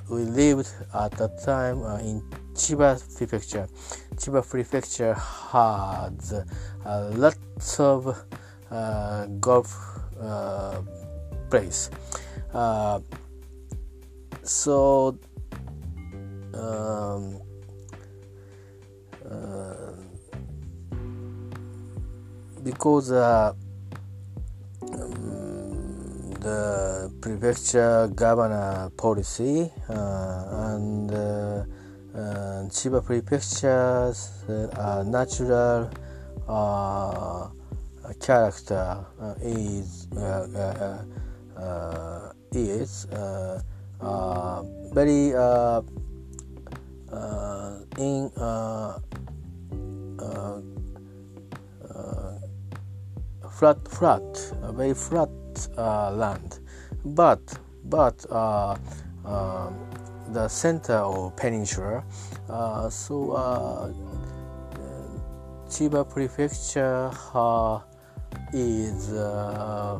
we 0.09 0.25
lived 0.25 0.69
at 0.93 1.11
that 1.11 1.41
time 1.43 1.81
in 2.01 2.21
Chiba 2.53 3.01
Prefecture. 3.17 3.67
Chiba 4.15 4.47
Prefecture 4.47 5.13
has 5.13 6.33
lots 7.17 7.79
of 7.79 8.25
golf 9.39 10.02
uh, 10.19 10.81
place. 11.49 11.89
Uh, 12.53 12.99
so 14.43 15.17
um, 16.53 17.39
uh, 19.29 19.93
because 22.63 23.11
um, 23.11 23.55
the 26.39 27.11
prefecture 27.21 28.09
governor 28.15 28.91
policy 28.97 29.71
and 29.89 31.09
Chiba 32.69 33.03
prefecture's 33.03 34.43
natural 35.05 35.89
uh, 36.47 37.47
character 38.13 39.05
uh, 39.19 39.33
is 39.41 40.07
uh, 40.15 40.19
uh, 40.19 41.03
uh, 41.57 41.61
uh 41.61 42.31
is 42.51 43.05
uh, 43.11 43.61
very 44.93 45.29
in 47.97 48.29
flat 53.49 53.87
flat 53.87 54.53
very 54.73 54.93
flat 54.93 55.29
land. 55.77 56.59
But 57.05 57.41
but 57.85 58.31
um, 58.31 58.79
the 60.31 60.47
center 60.47 60.95
of 60.95 61.35
peninsula 61.35 62.03
so 62.89 63.35
Chiba 65.73 66.07
Prefecture 66.07 67.09
uh, 67.33 67.79
is 68.53 69.11
uh, 69.13 69.99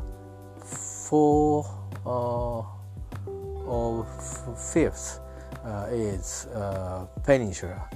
four 0.64 1.66
uh, 2.06 2.62
or 3.66 4.06
fifth 4.56 5.20
uh, 5.66 5.88
is 5.92 6.48
uh, 6.54 7.06
peninsula. 7.24 7.90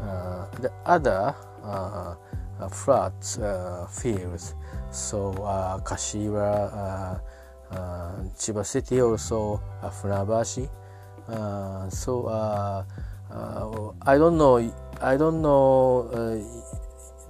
Uh, 0.00 0.46
the 0.60 0.72
other 0.86 1.34
uh, 1.62 2.14
flat 2.68 3.12
fields, 3.90 4.54
so 4.90 5.32
Kashiwa, 5.84 7.20
Chiba 8.36 8.64
City, 8.64 9.00
also 9.00 9.60
Funabashi. 9.82 10.68
so 11.92 12.28
I 14.06 14.18
don't 14.18 14.38
know. 14.38 14.72
I 15.00 15.16
don't 15.16 15.42
know 15.42 16.08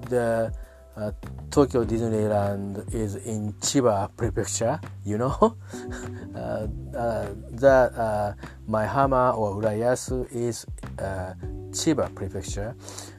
the 0.08 0.52
uh, 0.96 1.10
Tokyo 1.50 1.84
Disneyland 1.84 2.92
is 2.94 3.16
in 3.16 3.52
Chiba 3.54 4.10
Prefecture, 4.16 4.80
you 5.04 5.18
know. 5.18 5.56
uh, 6.34 6.66
uh, 6.96 7.28
that 7.50 7.92
uh, 7.94 8.34
Maihama 8.68 9.36
or 9.36 9.60
Urayasu 9.60 10.30
is 10.32 10.66
uh, 10.98 11.34
Chiba 11.70 12.12
Prefecture, 12.14 12.74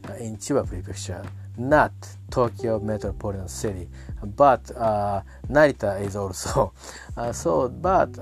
uh, 0.09 0.13
in 0.15 0.37
Chiba 0.37 0.67
Prefecture, 0.67 1.23
not 1.57 1.91
Tokyo 2.29 2.79
Metropolitan 2.79 3.47
City. 3.47 3.87
But 4.23 4.63
Narita 5.49 6.01
is 6.01 6.15
also. 6.15 6.73
So, 7.31 7.69
but 7.69 8.15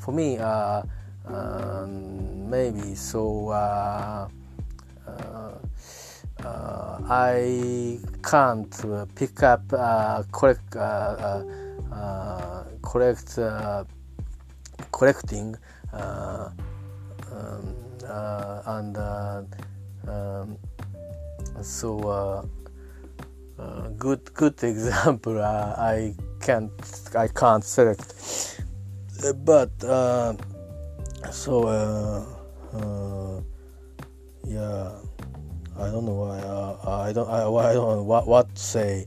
for 0.00 0.12
me, 0.12 0.38
um, 0.38 0.90
maybe 2.50 2.94
so. 2.94 3.50
Uh, 6.44 6.98
I 7.08 7.98
can't 8.22 8.84
uh, 8.84 9.04
pick 9.14 9.42
up 9.42 9.62
uh, 9.72 10.22
correct 10.32 10.74
uh, 10.74 11.42
uh, 11.92 12.64
correct 12.82 13.38
correcting 14.90 15.54
um, 15.92 16.56
and 18.66 18.96
um, 20.08 20.56
so 21.62 22.48
good 23.98 24.32
good 24.32 24.62
example 24.62 25.42
I 25.42 26.14
can't 26.40 26.72
I 27.14 27.28
can't 27.28 27.64
select. 27.64 28.14
But 29.44 29.72
so 31.30 31.68
yeah 34.46 35.09
I 35.80 35.88
don't 35.88 36.04
know 36.04 36.12
why. 36.12 36.38
Uh, 36.44 37.08
I 37.08 37.12
don't. 37.12 37.28
I, 37.28 37.48
I 37.48 37.72
don't 37.72 37.88
know 37.96 38.02
what 38.02 38.28
what 38.28 38.54
to 38.54 38.60
say. 38.60 39.06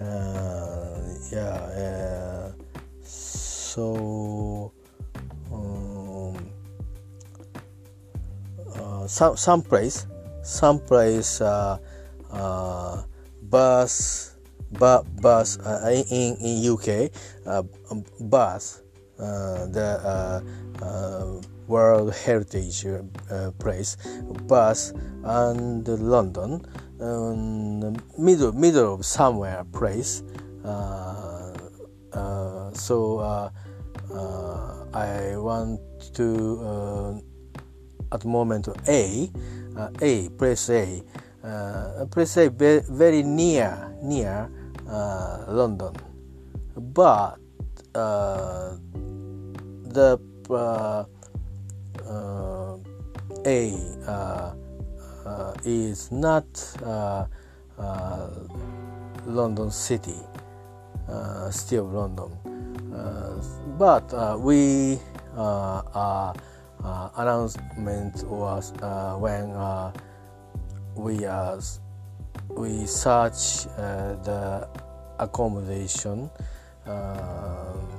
Uh, 0.00 0.96
yeah. 1.30 1.60
Uh, 1.76 2.52
so 3.04 4.72
um, 5.52 6.32
uh, 8.72 9.06
some 9.06 9.36
some 9.36 9.60
place, 9.60 10.06
some 10.42 10.80
place 10.80 11.42
uh, 11.44 11.76
uh, 12.32 13.02
bus, 13.52 14.36
bu- 14.72 15.04
bus 15.20 15.60
uh, 15.60 15.92
in 16.08 16.40
in 16.40 16.64
UK, 16.64 17.12
uh, 17.44 17.62
bus 18.20 18.80
uh, 19.20 19.66
the 19.68 20.00
uh, 20.00 20.40
uh, 20.80 21.40
World 21.68 22.14
Heritage 22.14 22.86
uh, 22.86 23.50
Place 23.58 23.96
bus 24.46 24.92
and 25.24 25.86
London 25.88 26.64
um, 27.00 27.96
middle 28.18 28.52
middle 28.52 28.94
of 28.94 29.04
somewhere 29.04 29.64
place 29.72 30.22
uh, 30.64 31.52
uh, 32.12 32.72
so 32.72 33.18
uh, 33.18 33.50
uh, 34.12 34.86
I 34.94 35.36
want 35.36 35.80
to 36.14 37.22
at 38.12 38.20
the 38.20 38.28
moment 38.28 38.68
A 38.88 39.30
A 40.00 40.28
place 40.30 40.70
A 40.70 41.02
place 42.10 42.36
A 42.38 42.48
very, 42.48 42.80
very 42.88 43.22
near 43.22 43.94
near 44.02 44.48
London. 45.48 45.94
But 46.76 47.38
the 49.92 50.18
uh, 52.08 52.76
A 53.44 53.72
uh, 54.06 54.54
uh, 55.24 55.54
is 55.64 56.10
not 56.10 56.46
London 59.26 59.70
City, 59.70 60.20
still 61.50 61.86
London, 61.86 62.30
but 63.78 64.38
we 64.40 64.98
are 65.34 66.34
announcement 67.16 68.24
was 68.24 68.72
when 69.18 69.54
we 70.96 71.26
uh, 71.26 71.60
we 72.50 72.86
search 72.86 73.66
uh, 73.76 74.16
the 74.24 74.68
accommodation. 75.18 76.30
Uh, 76.86 76.90
uh, 76.90 77.95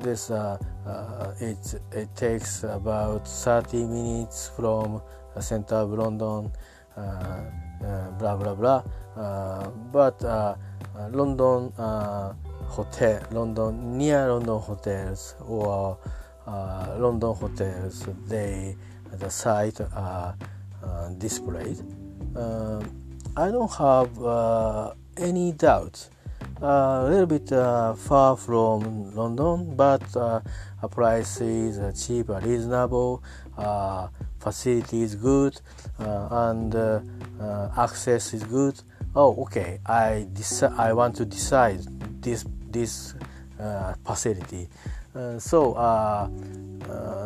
this 0.00 0.30
uh, 0.30 1.34
it 1.40 1.80
it 1.92 2.14
takes 2.16 2.64
about 2.64 3.26
30 3.26 3.86
minutes 3.86 4.50
from 4.56 5.02
the 5.34 5.42
center 5.42 5.76
of 5.76 5.90
London, 5.90 6.50
uh, 6.96 7.00
uh, 7.00 8.10
blah 8.18 8.36
blah 8.36 8.54
blah. 8.54 8.82
Uh, 9.16 9.68
but 9.92 10.22
uh, 10.24 10.54
London 11.10 11.72
hotel, 12.68 13.22
London 13.30 13.98
near 13.98 14.32
London 14.32 14.58
hotels 14.58 15.34
or 15.46 15.98
London 16.98 17.34
hotels, 17.34 18.08
they 18.26 18.76
the 19.12 19.30
site 19.30 19.80
are 19.94 20.34
displayed. 21.18 21.78
I 22.34 23.50
don't 23.50 23.72
have 23.72 24.96
any 25.16 25.52
doubt 25.52 26.08
a 26.62 27.08
little 27.08 27.26
bit 27.26 27.50
uh, 27.52 27.94
far 27.94 28.36
from 28.36 29.14
London, 29.16 29.74
but 29.74 30.02
uh, 30.16 30.40
price 30.90 31.40
is 31.40 31.78
uh, 31.78 31.92
cheap, 31.92 32.28
reasonable, 32.28 33.22
uh, 33.58 34.08
facility 34.38 35.02
is 35.02 35.16
good, 35.16 35.60
uh, 35.98 36.28
and 36.30 36.74
uh, 36.74 37.00
access 37.76 38.32
is 38.32 38.44
good. 38.44 38.80
Oh, 39.14 39.42
okay. 39.42 39.80
I 39.84 40.26
deci- 40.32 40.78
I 40.78 40.92
want 40.92 41.16
to 41.16 41.24
decide 41.24 41.80
this 42.22 42.44
this 42.70 43.14
facility. 44.06 44.68
so 45.38 45.74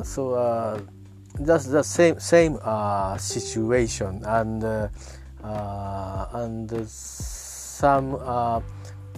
so 0.03 0.83
that's 1.39 1.67
the 1.67 1.83
same 1.83 2.19
same 2.19 2.59
situation, 3.19 4.23
and 4.25 4.65
and 5.45 6.89
some 7.77 8.17
uh, 8.19 8.61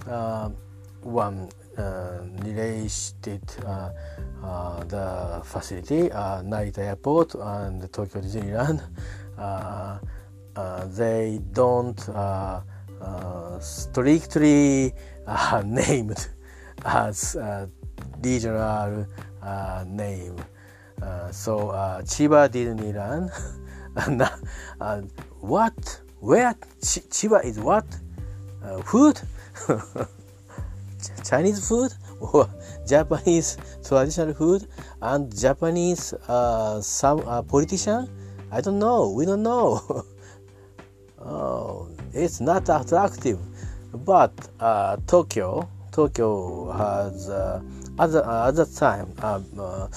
Uh, 0.07 0.49
one 1.01 1.49
uh, 1.77 2.19
related 2.43 3.41
uh, 3.65 3.89
uh, 4.43 4.83
the 4.85 5.41
facility, 5.43 6.11
uh, 6.11 6.41
Narita 6.41 6.79
Airport 6.79 7.35
and 7.35 7.91
Tokyo 7.91 8.21
Disneyland. 8.21 8.81
they 10.97 11.39
don't 11.53 11.99
strictly 13.61 14.93
named 15.63 16.27
as 16.85 17.37
regional 18.21 19.05
name. 19.87 20.35
Uh, 21.01 21.31
so 21.31 21.69
uh, 21.69 22.01
Chiba 22.01 22.49
Disneyland. 22.49 23.31
uh, 24.81 25.01
what? 25.39 26.01
Where? 26.19 26.53
Ch- 26.81 27.07
Chiba 27.09 27.43
is 27.45 27.59
what? 27.59 27.85
food? 28.83 29.21
Chinese 31.23 31.67
food 31.67 31.93
or 32.19 32.49
Japanese 32.87 33.57
traditional 33.83 34.33
food 34.33 34.67
and 35.01 35.35
Japanese 35.37 36.13
uh, 36.27 36.81
some 36.81 37.19
uh, 37.27 37.41
politician? 37.41 38.09
I 38.51 38.61
don't 38.61 38.79
know. 38.79 39.11
We 39.11 39.25
don't 39.25 39.43
know. 39.43 40.05
oh, 41.19 41.89
it's 42.13 42.41
not 42.41 42.67
attractive. 42.69 43.39
But 43.93 44.33
uh, 44.59 44.97
Tokyo, 45.07 45.69
Tokyo 45.91 46.71
has 46.71 47.29
uh, 47.29 47.61
other 47.97 48.23
other 48.25 48.65
time. 48.65 49.13
Um, 49.21 49.45
uh, 49.57 49.87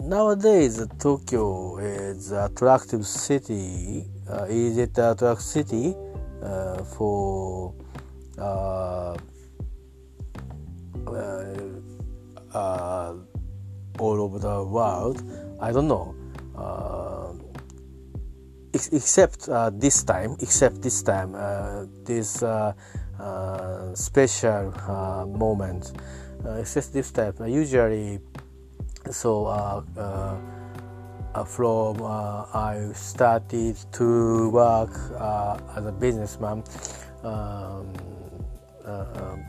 nowadays, 0.00 0.84
Tokyo 0.98 1.78
is 1.78 2.32
attractive 2.32 3.06
city. 3.06 4.06
Uh, 4.28 4.46
is 4.48 4.78
it 4.78 4.98
attractive 4.98 5.42
city 5.42 5.94
for 6.96 7.72
uh, 8.38 9.16
uh, 12.54 13.14
all 13.98 14.20
over 14.20 14.38
the 14.38 14.64
world. 14.64 15.22
I 15.60 15.72
don't 15.72 15.88
know. 15.88 16.14
Uh, 16.56 17.32
ex- 18.74 18.92
except 18.92 19.48
this 19.80 20.02
time, 20.04 20.36
except 20.40 20.82
this 20.82 21.02
time, 21.02 21.32
this 22.04 22.42
special 23.94 24.72
moment. 25.26 25.92
except 26.58 26.92
this 26.92 27.10
time, 27.10 27.34
usually, 27.46 28.20
so 29.10 29.46
uh, 31.36 31.44
from 31.44 32.00
uh, 32.02 32.46
I 32.54 32.92
started 32.94 33.76
to 33.92 34.48
work 34.50 34.90
uh, 35.20 35.58
as 35.76 35.84
a 35.84 35.92
businessman. 35.92 36.64
Um, 37.22 37.28
uh, 37.28 38.15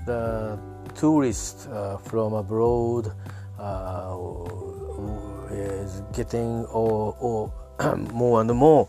the 0.05 0.59
tourist 0.95 1.69
uh, 1.69 1.97
from 1.97 2.33
abroad 2.33 3.13
uh, 3.59 4.17
is 5.51 6.01
getting 6.13 6.65
or, 6.65 7.15
or 7.19 7.53
more 8.11 8.41
and 8.41 8.53
more 8.53 8.87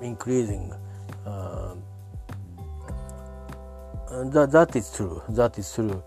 increasing. 0.00 0.72
Uh, 4.10 4.24
that, 4.24 4.50
that 4.50 4.74
is 4.74 4.92
true. 4.92 5.22
That 5.28 5.58
is 5.58 5.72
true. 5.72 6.02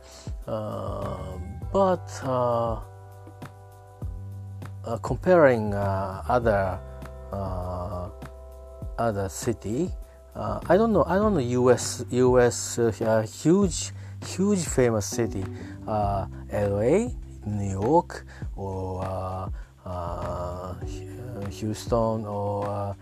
Uh, 0.46 1.38
but 1.72 2.10
uh, 2.24 2.80
uh, 4.86 4.98
comparing 5.02 5.74
other 5.74 6.80
other 9.00 9.28
city, 9.28 9.90
I 10.36 10.78
don't 10.78 10.94
know. 10.94 11.04
I 11.06 11.16
don't 11.16 11.34
know. 11.34 11.40
U.S. 11.40 12.04
U.S. 12.10 12.80
huge 13.42 13.92
huge 14.26 14.66
famous 14.66 15.06
city, 15.06 15.44
L.A., 15.88 17.14
New 17.46 17.72
York, 17.72 18.26
or 18.56 19.52
Houston, 21.52 22.26
or 22.26 22.96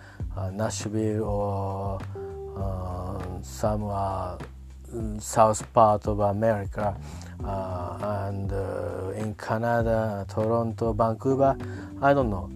Nashville, 0.51 1.23
or 1.23 1.99
some 3.41 3.89
south 5.19 5.73
part 5.73 6.07
of 6.07 6.19
America 6.19 6.95
uh, 7.43 8.27
and 8.27 8.51
uh, 8.51 9.11
in 9.15 9.33
Canada, 9.35 10.25
Toronto, 10.29 10.93
Vancouver. 10.93 11.55
I 12.01 12.13
don't 12.13 12.29
know. 12.29 12.49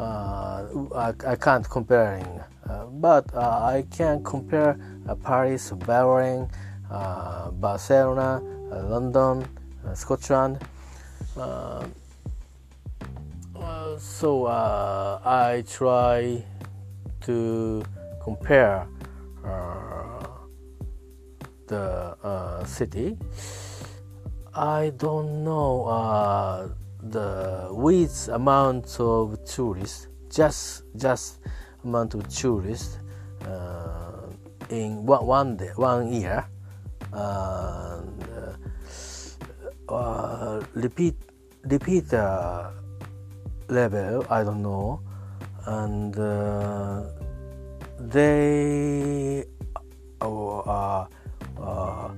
Uh, 0.00 0.64
I, 0.96 1.12
I, 1.32 1.36
can't 1.36 1.68
comparing, 1.68 2.24
uh, 2.24 2.44
but 2.90 3.32
uh, 3.34 3.40
I 3.62 3.84
can 3.90 4.22
compare 4.22 4.78
uh, 5.08 5.14
Paris, 5.14 5.70
Berlin, 5.70 6.48
Barcelona, 7.60 8.40
London, 8.70 9.46
Scotland. 9.94 10.58
so 13.98 14.46
I 14.46 15.64
try 15.66 16.44
to 17.22 17.82
compare 18.22 18.86
the 21.72 22.16
uh, 22.22 22.64
city. 22.64 23.16
I 24.54 24.92
don't 24.98 25.44
know 25.44 25.86
uh, 25.86 26.68
the 27.00 27.68
which 27.70 28.28
amount 28.28 29.00
of 29.00 29.42
tourists, 29.46 30.08
just 30.28 30.84
just 30.96 31.40
amount 31.84 32.14
of 32.14 32.28
tourists 32.28 32.98
uh, 33.46 34.28
in 34.70 35.04
one 35.04 35.26
one 35.26 35.56
day, 35.56 35.70
one 35.76 36.12
year. 36.12 36.46
Uh, 37.12 38.00
repeat 40.74 41.14
repeat 41.64 42.10
level. 43.68 44.24
I 44.30 44.44
don't 44.44 44.62
know, 44.62 45.00
and 45.66 46.16
uh, 46.18 47.02
they. 47.98 49.44
Uh, 50.22 51.06
uh, 51.58 52.14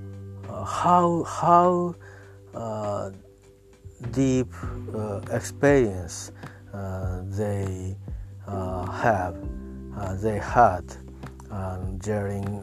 uh, 0.49 0.65
how 0.65 1.25
how 1.25 1.95
uh, 2.55 3.11
deep 4.13 4.49
experience 5.33 6.33
they 7.33 7.97
have 8.47 9.37
they 10.21 10.39
had 10.39 10.85
um, 11.51 11.99
during 11.99 12.63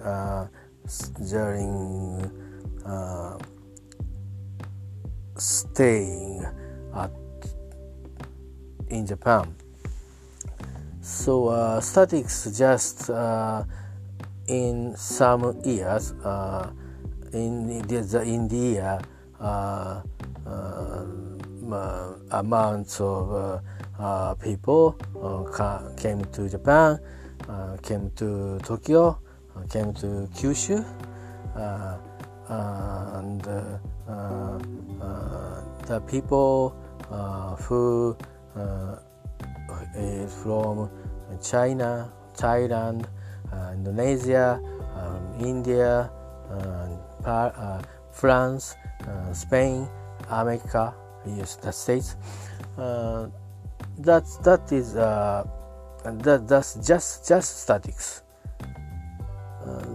during 1.29 2.31
staying 5.37 6.45
at 6.95 7.11
in 8.89 9.07
Japan. 9.07 9.55
So 11.01 11.47
uh, 11.47 11.81
statics 11.81 12.45
just 12.57 13.09
uh, 13.09 13.63
in 14.47 14.95
some 14.95 15.59
years 15.65 16.13
uh, 16.23 16.69
in 17.33 17.81
the 17.87 18.23
India 18.25 19.01
uh, 19.39 20.01
uh, 20.45 21.05
amounts 22.31 23.01
of 23.01 23.61
Uh, 24.01 24.33
people 24.33 24.97
uh, 25.21 25.93
came 25.95 26.25
to 26.33 26.49
Japan, 26.49 26.97
uh, 27.47 27.77
came 27.83 28.09
to 28.15 28.57
Tokyo, 28.65 29.21
came 29.69 29.93
to 29.93 30.27
Kyushu, 30.33 30.83
and 32.49 33.41
the 35.85 36.01
people 36.09 36.73
who 37.59 38.17
is 39.95 40.33
from 40.33 40.89
China, 41.39 42.11
Thailand, 42.33 43.05
uh, 43.53 43.71
Indonesia, 43.75 44.59
um, 44.97 45.45
India, 45.45 46.09
uh, 46.49 47.81
France, 48.11 48.75
uh, 49.07 49.31
Spain, 49.31 49.87
America, 50.29 50.95
United 51.25 51.71
States. 51.71 52.15
That 54.03 54.25
that 54.43 54.71
is 54.71 54.93
that 54.93 56.47
that's 56.47 56.75
just 56.87 57.27
just 57.27 57.61
statics. 57.63 58.23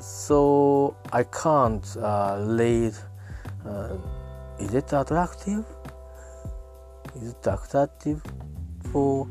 so 0.00 0.96
I 1.12 1.22
can't 1.24 1.86
lead. 2.58 2.94
is 4.58 4.74
it 4.74 4.92
attractive? 4.92 5.64
Is 7.16 7.30
it 7.30 7.46
attractive 7.46 8.22
for 8.92 9.28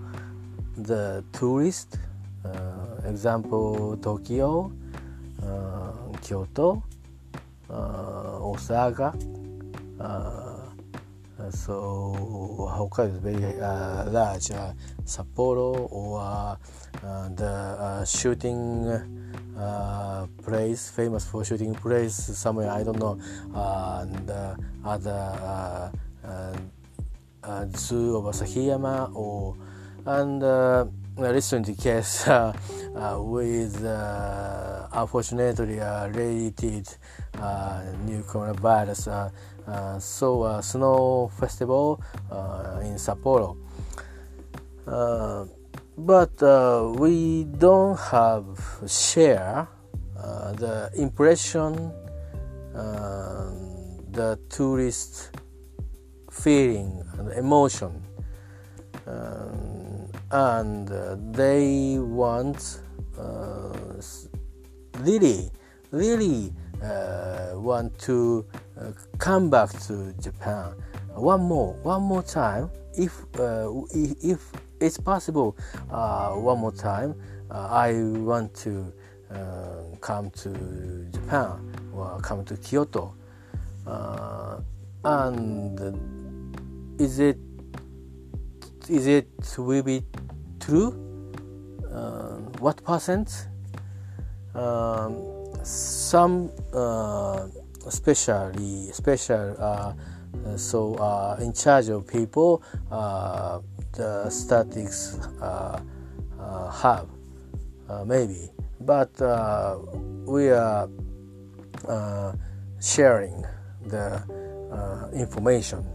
the 0.78 1.24
tourist? 1.32 1.98
uh, 2.46 3.10
example 3.10 3.98
Tokyo, 3.98 4.72
uh, 5.44 6.18
Kyoto, 6.22 6.84
uh, 7.70 8.50
Osaka. 8.52 9.14
So 11.52 12.16
Hokkaido 12.60 13.14
is 13.14 13.18
very 13.20 13.60
uh, 13.60 14.10
large. 14.10 14.52
Uh, 14.52 14.74
Sapporo 15.04 15.92
or 15.92 16.22
uh, 16.22 16.56
the 17.30 18.06
shooting 18.06 18.86
place, 20.44 20.90
famous 20.90 21.26
for 21.26 21.44
shooting 21.44 21.74
place 21.76 22.16
somewhere 22.16 22.70
I 22.70 22.84
don't 22.84 23.00
know, 23.00 23.20
and 23.54 24.32
other 24.84 25.92
zoo 27.78 28.18
of 28.18 28.24
Asahiyama 28.34 29.16
or 29.16 29.56
and 30.06 30.44
recent 31.18 31.78
case 31.78 32.28
uh, 32.28 32.54
uh, 32.96 33.22
with 33.22 33.84
uh, 33.84 34.88
unfortunately 34.94 35.80
related 36.14 36.88
new 38.06 38.22
coronavirus. 38.24 39.32
So 40.00 40.60
snow 40.62 41.32
festival 41.40 42.02
in 42.84 42.96
Sapporo. 42.96 43.58
but 45.98 46.42
we 47.00 47.46
don't 47.58 48.00
have 48.00 48.46
share 48.88 49.68
the 50.58 50.92
impression 50.96 51.92
the 54.16 54.40
tourist 54.50 55.32
feeling 56.32 57.04
and 57.18 57.32
emotion 57.34 58.02
um, 59.08 60.08
and 60.32 60.92
uh, 60.92 61.16
they 61.32 61.98
want 62.00 62.80
uh, 63.20 63.74
really 65.00 65.52
really 65.92 66.54
uh, 66.82 67.52
want 67.56 67.98
to 68.00 68.46
Uh, 68.78 68.92
come 69.18 69.50
back 69.50 69.70
to 69.70 70.14
Japan 70.22 70.74
one 71.14 71.42
more 71.42 71.74
one 71.84 72.02
more 72.02 72.22
time 72.22 72.70
if 72.98 73.24
uh, 73.40 73.72
if 73.94 74.52
it's 74.82 74.98
possible 74.98 75.56
uh, 75.90 76.32
one 76.32 76.60
more 76.60 76.74
time 76.74 77.16
I 77.50 77.94
want 77.94 78.54
to 78.56 78.92
come 80.02 80.30
to 80.32 81.08
Japan 81.14 81.74
or 81.94 82.20
come 82.22 82.44
to 82.46 82.58
Kyoto 82.58 83.14
and 85.06 85.80
is 87.00 87.20
it 87.20 87.38
is 88.90 89.08
it 89.08 89.28
will 89.58 89.84
be 89.84 90.04
true? 90.60 90.94
Uh, 91.92 92.38
what 92.60 92.84
percent? 92.84 93.48
Um, 94.54 95.16
some 95.64 96.52
uh, 97.86 97.90
especially 97.90 98.92
special 98.92 99.56
uh, 99.60 99.94
so 100.58 100.96
uh, 100.96 101.38
in 101.40 101.54
charge 101.54 101.90
of 101.90 102.08
people 102.08 102.62
uh, 102.92 103.60
the 103.94 104.30
statics 104.30 105.18
uh, 105.42 105.80
have 106.72 107.08
maybe. 108.06 108.50
But 108.82 109.12
we 110.26 110.50
are 110.50 110.90
sharing 112.80 113.46
the 113.88 114.22
information. 115.14 115.86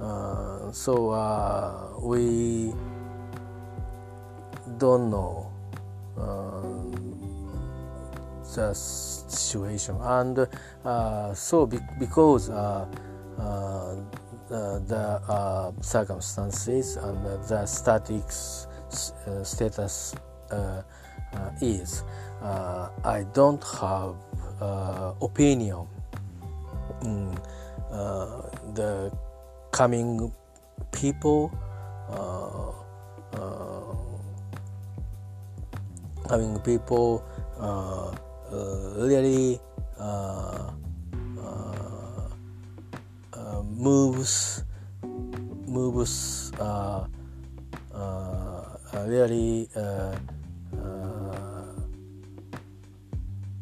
Uh, 0.00 0.72
so 0.72 1.10
uh, 1.10 1.92
we 2.00 2.74
don't 4.76 5.08
know 5.08 5.50
the 8.54 8.74
situation. 8.74 9.96
And 10.00 10.46
Uh, 10.84 11.32
so 11.32 11.64
be- 11.64 11.80
because 11.98 12.50
uh, 12.50 12.86
uh, 13.38 13.96
the 14.50 15.20
uh, 15.28 15.72
circumstances 15.80 16.96
and 16.96 17.24
the 17.48 17.64
statics 17.64 18.66
uh, 19.26 19.42
status 19.42 20.14
uh, 20.50 20.82
is. 21.62 22.04
I 22.42 23.24
don't 23.32 23.64
have 23.80 24.14
opinion. 25.22 25.88
Mm, 27.00 27.34
the 28.74 29.10
coming 29.72 30.30
people 30.92 31.50
coming 36.28 36.58
people 36.60 37.24
really 39.00 39.58
moves 43.84 44.64
moves 45.66 46.52
uh, 46.60 47.06
uh, 47.92 48.78
really 49.06 49.68
uh, 49.76 50.16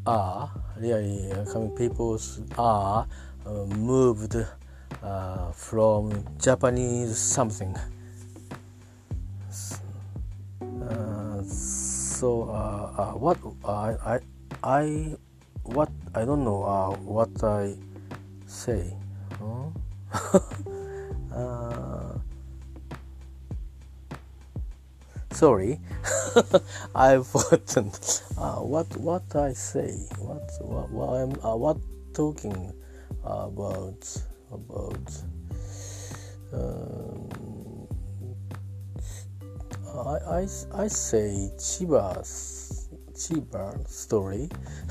are 0.06 0.50
really 0.78 1.30
coming 1.52 1.70
peoples 1.76 2.40
are 2.58 3.06
moved 3.76 4.36
from 5.54 6.24
Japanese 6.38 7.18
something. 7.18 7.74
so 11.48 12.42
uh, 12.50 13.12
what 13.18 13.38
I, 13.64 13.96
I 14.14 14.18
I 14.62 15.16
what 15.64 15.90
I 16.14 16.24
don't 16.24 16.44
know 16.44 16.62
uh, 16.64 16.96
what 16.96 17.42
I 17.42 17.74
say. 18.46 18.96
Huh? 19.38 20.38
uh, 21.34 22.18
sorry, 25.30 25.80
I've 26.94 27.26
forgotten 27.26 27.90
uh, 28.38 28.56
what 28.60 28.94
what 28.96 29.34
I 29.34 29.52
say. 29.52 30.06
What 30.18 30.50
what, 30.60 30.90
what 30.90 31.08
I'm 31.14 31.32
uh, 31.44 31.56
what 31.56 31.78
talking 32.12 32.72
about 33.24 34.04
about. 34.52 35.22
Um, 36.52 37.32
I, 39.94 40.40
I, 40.40 40.48
I 40.74 40.88
say 40.88 41.50
Chiba's 41.56 42.61
Chiba 43.22 43.88
story. 43.88 44.48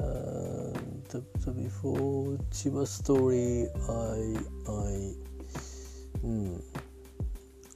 uh, 0.00 0.74
the, 1.08 1.22
the 1.44 1.52
before 1.52 2.36
Chiba 2.50 2.84
story, 2.84 3.68
I 3.88 4.34
I 4.68 5.14
hmm. 6.20 6.56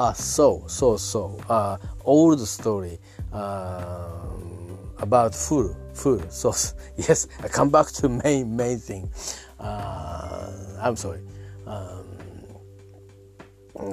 Ah, 0.01 0.13
so 0.15 0.65
so 0.67 0.97
so 0.97 1.39
uh, 1.49 1.77
old 2.05 2.41
story 2.41 2.99
um, 3.33 4.91
about 4.99 5.33
food 5.33 5.77
food. 5.95 6.27
So 6.33 6.51
yes, 6.97 7.29
I 7.41 7.47
come 7.47 7.71
back 7.71 7.87
to 8.03 8.09
main 8.09 8.57
main 8.57 8.79
thing. 8.81 9.13
Uh, 9.61 10.51
I'm 10.83 10.97
sorry. 10.97 11.23
Um, 11.69 12.05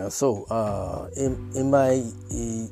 so 0.09 0.45
uh, 0.49 1.09
in 1.15 1.51
in 1.53 1.69
my 1.69 2.01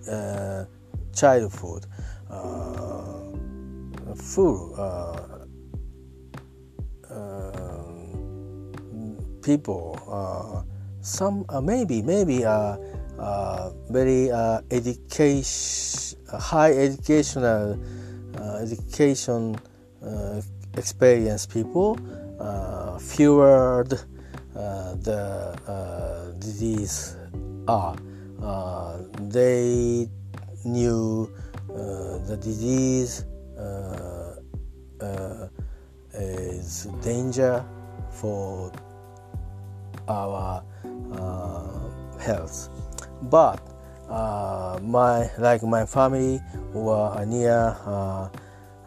uh, 0.09 0.66
childhood, 1.13 1.86
uh, 2.30 4.16
food 4.16 4.74
uh, 4.78 5.36
people, 9.46 9.94
uh, 10.10 10.66
some 11.02 11.46
uh, 11.50 11.62
maybe 11.62 12.02
maybe 12.02 12.44
uh, 12.44 12.78
very 13.90 14.32
education, 14.72 16.18
high 16.28 16.74
educational 16.74 17.78
education 18.60 19.56
experience 20.76 21.46
people 21.46 21.96
fewer 23.00 23.86
the 23.86 25.54
disease 26.40 27.16
are. 27.68 27.96
they 29.30 30.10
knew 30.66 31.30
the 31.76 32.38
disease 32.42 33.26
is 36.14 36.88
danger 37.04 37.64
for 38.12 38.72
our 40.08 40.64
uh, 41.14 42.20
health. 42.20 42.70
But 43.24 43.60
uh, 44.10 44.80
my 44.82 45.30
like 45.38 45.64
my 45.64 45.86
family 45.86 46.42
were 46.74 47.26
near 47.26 47.76
uh, 47.86 48.30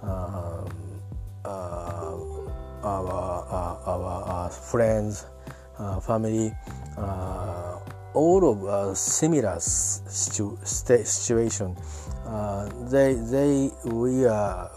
um, 0.03 0.69
uh, 1.45 2.17
our, 2.83 3.83
our, 3.87 4.51
friends, 4.51 5.27
uh, 5.79 5.99
family, 6.01 6.55
uh, 6.97 7.79
all 8.15 8.45
of 8.71 8.97
similar 8.97 9.59
situ- 9.59 10.59
situation. 10.63 11.77
They 12.91 13.15
they 13.15 13.71
we 13.85 14.27
are 14.27 14.71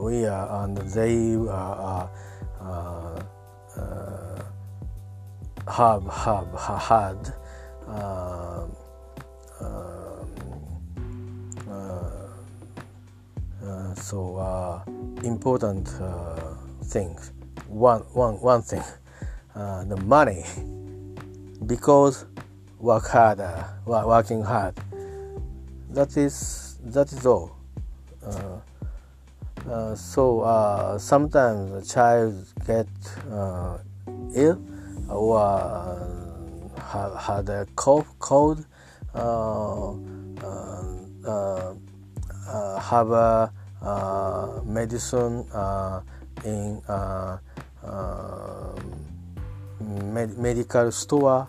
we 0.00 0.26
are 0.26 0.64
and 0.64 0.76
they 0.76 1.34
are 1.48 2.10
have 5.68 6.02
have 6.12 6.80
had 6.80 7.34
uh, 7.86 8.66
uh, 9.60 10.24
uh, 13.62 13.94
so 13.94 14.36
uh, 14.36 14.82
important 15.22 15.88
uh, 16.00 16.54
things. 16.84 17.32
One 17.68 18.00
one 18.12 18.40
one 18.40 18.62
thing. 18.62 18.82
The 19.54 19.96
money. 20.04 20.44
Because 21.66 22.24
work 22.78 23.06
hard 23.08 23.40
working 23.86 24.42
hard. 24.42 24.74
That 25.90 26.16
is 26.16 26.67
that 26.84 27.12
is 27.12 27.26
all. 27.26 27.56
Uh, 29.66 29.94
so 29.94 30.40
uh, 30.40 30.98
sometimes 30.98 31.72
a 31.72 31.94
child 31.94 32.46
get 32.66 32.88
uh, 33.30 33.78
ill 34.34 34.58
or 35.10 35.38
uh, 36.94 37.16
had 37.18 37.48
a 37.50 37.66
cough, 37.76 38.06
cold, 38.18 38.64
uh, 39.14 39.92
uh, 41.26 41.74
have 42.80 43.10
a 43.10 43.52
medicine 44.64 45.44
in 46.44 46.80
med- 49.80 50.38
medical 50.38 50.90
store 50.92 51.48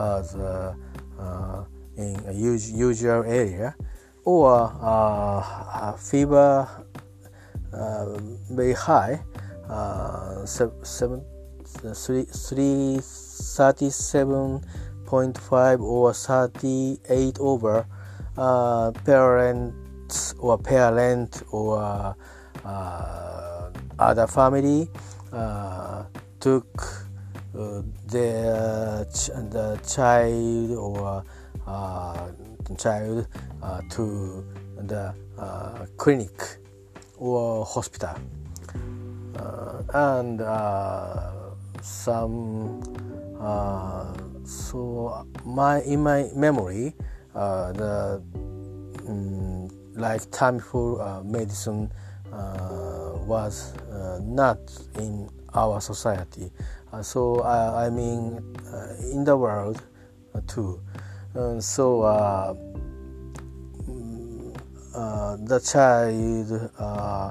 as 0.00 0.34
in 1.96 2.20
a 2.26 2.32
usual 2.32 3.24
area 3.24 3.74
or 4.24 4.72
uh, 4.80 5.92
fever 5.96 6.68
uh, 7.72 8.18
very 8.50 8.72
high 8.72 9.20
uh, 9.68 10.46
seven, 10.46 11.24
three, 11.64 12.24
three, 12.24 12.98
37.5 12.98 15.80
or 15.80 16.14
38 16.14 17.38
over 17.40 17.86
uh, 18.36 18.92
parents 19.04 20.34
or 20.38 20.58
parent 20.58 21.42
or 21.50 22.14
uh, 22.64 23.70
other 23.98 24.26
family 24.26 24.90
uh, 25.32 26.04
took 26.38 26.66
uh, 27.58 27.82
their 28.06 29.06
ch- 29.06 29.30
the 29.50 29.80
child 29.88 30.70
or 30.72 31.24
child 32.78 33.26
to 33.90 34.44
the 34.78 35.14
clinic 35.96 36.58
or 37.18 37.64
hospital 37.64 38.14
uh, 39.38 39.82
and 39.92 40.40
uh, 40.40 41.30
some 41.82 42.80
uh, 43.38 44.14
so 44.44 45.26
my 45.44 45.82
in 45.82 46.02
my 46.02 46.28
memory 46.34 46.94
the 47.34 48.22
um, 49.06 49.68
like 49.94 50.22
Tamiflu 50.30 51.24
medicine 51.24 51.90
was 53.26 53.74
not 54.22 54.58
in 54.98 55.28
our 55.54 55.80
society. 55.80 56.50
so 57.02 57.42
I 57.42 57.90
mean 57.90 58.40
in 59.12 59.24
the 59.24 59.36
world 59.36 59.82
too. 60.46 60.80
So 61.60 62.02
uh, 64.96 65.36
the 65.44 65.60
child 65.60 66.70
uh, 66.78 67.30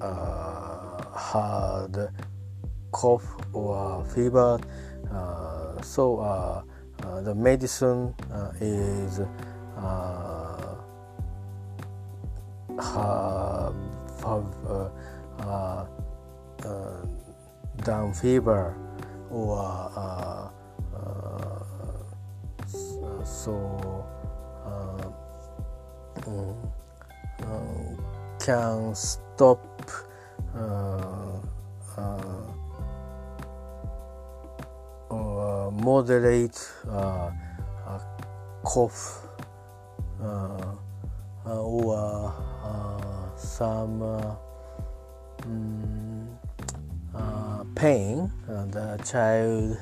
uh, 0.00 1.18
had 1.18 2.12
cough 2.92 3.24
or 3.54 4.04
fever, 4.04 4.58
uh, 5.10 5.80
so 5.80 6.18
uh, 6.18 6.62
uh, 7.02 7.20
the 7.22 7.34
medicine 7.34 8.14
is 8.60 9.20
have, 12.78 13.74
have 14.22 15.88
down 17.82 18.12
fever 18.12 18.76
or 19.30 20.49
so 23.24 24.06
um, 24.64 25.14
can 28.40 28.94
stop 28.94 29.60
uh, 30.56 31.38
uh, 31.96 32.42
uh 35.10 35.70
moderate 35.70 36.58
uh, 36.90 37.30
cough 38.64 39.26
or 41.46 42.12
some 43.36 44.02
um, 47.14 47.66
pain. 47.74 48.30
the 48.46 48.98
child 49.04 49.78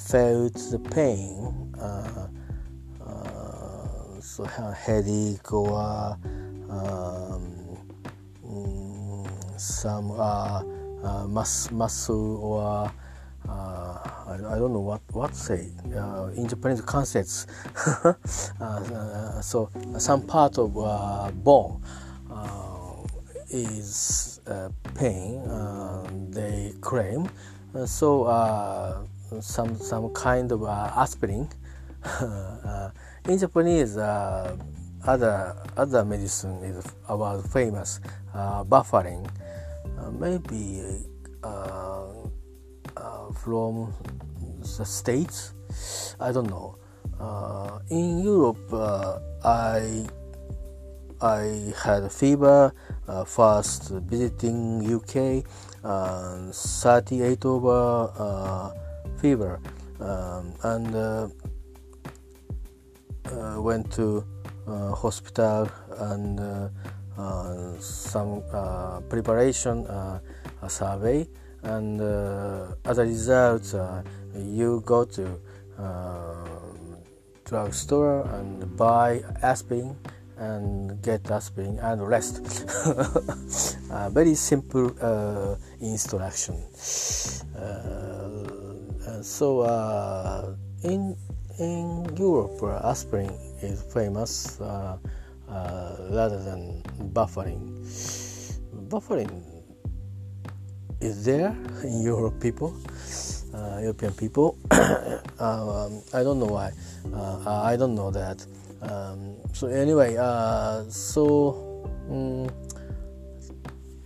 felt 0.00 0.54
the 0.70 0.78
pain 0.90 1.72
headache 4.44 5.52
or 5.52 6.18
um, 6.68 7.78
mm, 8.44 9.60
some 9.60 10.10
uh, 10.12 10.62
uh, 11.02 11.26
mus- 11.28 11.70
muscle 11.70 12.36
or 12.38 12.92
uh, 13.48 13.98
I, 14.26 14.34
I, 14.34 14.58
don't 14.58 14.72
know 14.72 14.80
what 14.80 15.02
what 15.12 15.34
say 15.36 15.70
uh, 15.94 16.30
in 16.36 16.48
Japanese 16.48 16.80
concepts. 16.80 17.46
Uh, 18.60 19.40
so 19.42 19.70
some 19.98 20.22
part 20.22 20.58
of 20.58 20.74
bone 21.44 21.80
is 23.50 24.40
pain. 24.94 25.42
they 26.30 26.72
claim 26.80 27.28
so 27.84 29.06
some 29.40 29.76
some 29.76 30.12
kind 30.14 30.50
of 30.52 30.64
aspirin. 30.64 31.48
in 33.28 33.38
Japanese, 33.38 33.96
other 35.06 35.56
other 35.76 36.04
medicine 36.04 36.62
is 36.64 36.84
about 37.08 37.44
famous 37.50 38.00
uh, 38.34 38.64
Bufferin. 38.64 39.26
Uh, 39.98 40.10
maybe 40.10 40.82
uh, 41.42 42.06
uh, 42.96 43.32
from 43.32 43.92
the 44.60 44.84
states? 44.84 45.54
I 46.20 46.32
don't 46.32 46.50
know. 46.50 46.76
Uh, 47.18 47.78
in 47.88 48.18
europe 48.22 48.60
uh, 48.70 49.18
i 49.42 50.04
i 51.22 51.72
had 51.82 52.12
fever 52.12 52.74
first 53.24 53.88
visiting 54.04 54.84
uk 54.92 55.42
38 56.52 57.44
over 57.46 58.72
fever. 59.16 59.60
Um, 59.98 60.52
and 60.62 61.32
went 63.60 63.90
to 63.92 64.24
uh, 64.66 64.92
hospital 64.94 65.68
and 65.98 66.40
uh, 66.40 66.68
uh, 67.16 67.78
some 67.78 68.42
preparation 69.08 69.86
survey 70.66 71.26
and 71.62 72.00
as 72.84 72.98
a 72.98 73.04
result 73.04 73.74
you 74.34 74.82
go 74.84 75.04
to 75.04 75.38
drugstore 77.44 78.22
and 78.34 78.76
buy 78.76 79.22
aspirin 79.42 79.96
and 80.36 81.00
get 81.00 81.30
aspirin 81.30 81.78
and 81.78 82.06
rest. 82.06 82.42
uh, 83.90 84.10
very 84.10 84.34
simple 84.34 84.90
uh, 85.00 85.54
instruction. 85.80 86.56
Uh, 87.56 89.22
so 89.22 90.56
in 90.82 91.16
in 91.58 92.04
Europe, 92.16 92.60
aspirin 92.84 93.30
is 93.62 93.82
famous 93.92 94.60
uh, 94.60 94.98
uh, 95.48 95.96
rather 96.10 96.42
than 96.42 96.82
Bufferin. 97.12 97.84
Bufferin 98.88 99.42
is 101.00 101.24
there 101.24 101.56
in 101.84 102.02
Europe 102.02 102.40
people, 102.40 102.74
uh, 103.54 103.78
European 103.80 104.12
people. 104.12 104.56
um, 105.40 106.02
I 106.12 106.22
don't 106.22 106.38
know 106.38 106.52
why. 106.52 106.72
Uh, 107.12 107.62
I 107.62 107.76
don't 107.76 107.94
know 107.94 108.10
that. 108.10 108.44
Um, 108.82 109.36
so 109.52 109.68
anyway, 109.68 110.16
uh, 110.16 110.84
so 110.90 111.88
um, 112.10 112.48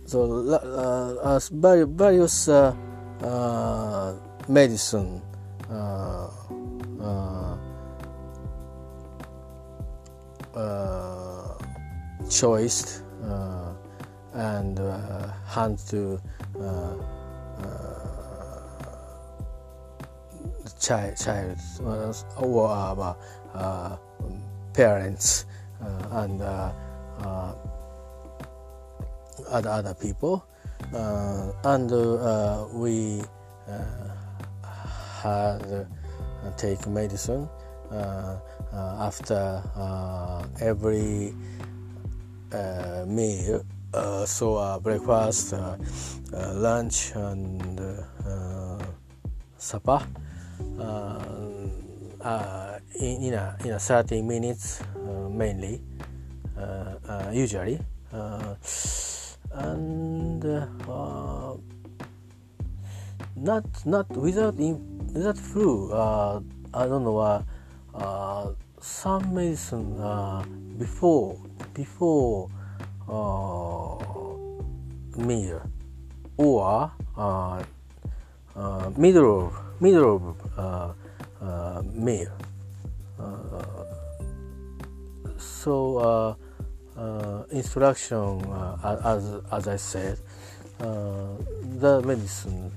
so 0.05 0.23
uh, 0.55 1.39
various 1.91 2.47
medicine. 4.47 5.21
Uh, 7.03 7.57
uh 10.55 11.57
choice 12.29 13.01
uh, 13.23 13.73
and 14.33 14.79
uh, 14.79 15.27
hand 15.47 15.77
to 15.79 16.19
uh, 16.59 16.93
uh 17.59 17.79
child, 20.79 21.17
child 21.17 21.57
or 22.37 23.17
parents 24.73 25.45
and 26.11 26.41
other 29.49 29.67
other 29.67 29.93
people, 29.95 30.45
and 31.63 31.91
we 32.73 33.21
had 35.21 35.87
Uh, 36.41 36.49
take 36.57 36.87
medicine 36.87 37.47
uh, 37.91 38.39
uh, 38.73 39.05
after 39.05 39.61
uh, 39.75 40.43
every 40.59 41.35
uh, 42.51 43.05
meal. 43.05 43.63
Uh, 43.93 44.25
so 44.25 44.79
breakfast, 44.81 45.53
lunch, 46.33 47.11
and 47.13 47.79
supper. 49.57 50.01
in, 52.99 53.23
in, 53.23 53.33
a, 53.33 53.57
in 53.63 53.71
a 53.73 53.79
30 53.79 54.21
minutes 54.23 54.81
mainly, 55.29 55.79
usually. 57.31 57.79
and 59.53 60.43
not 63.35 63.65
not 63.85 64.09
without 64.15 64.55
in, 64.57 64.90
without 65.13 65.37
flu. 65.37 65.91
Uh, 65.91 66.41
I 66.73 66.85
don't 66.85 67.03
know. 67.03 67.17
Uh, 67.17 67.43
uh, 67.93 68.53
some 68.79 69.33
medicine 69.35 69.99
uh, 69.99 70.43
before 70.77 71.37
before 71.73 72.49
uh, 73.07 73.97
meal 75.17 75.61
or 76.37 76.91
uh, 77.17 77.63
middle 78.97 79.47
of, 79.47 79.81
middle 79.81 80.15
of 80.15 80.95
meal. 81.93 82.31
So 85.37 86.37
instruction 87.51 88.41
as 88.83 89.41
as 89.51 89.67
I 89.67 89.75
said, 89.75 90.17
the 90.79 92.01
medicine 92.05 92.71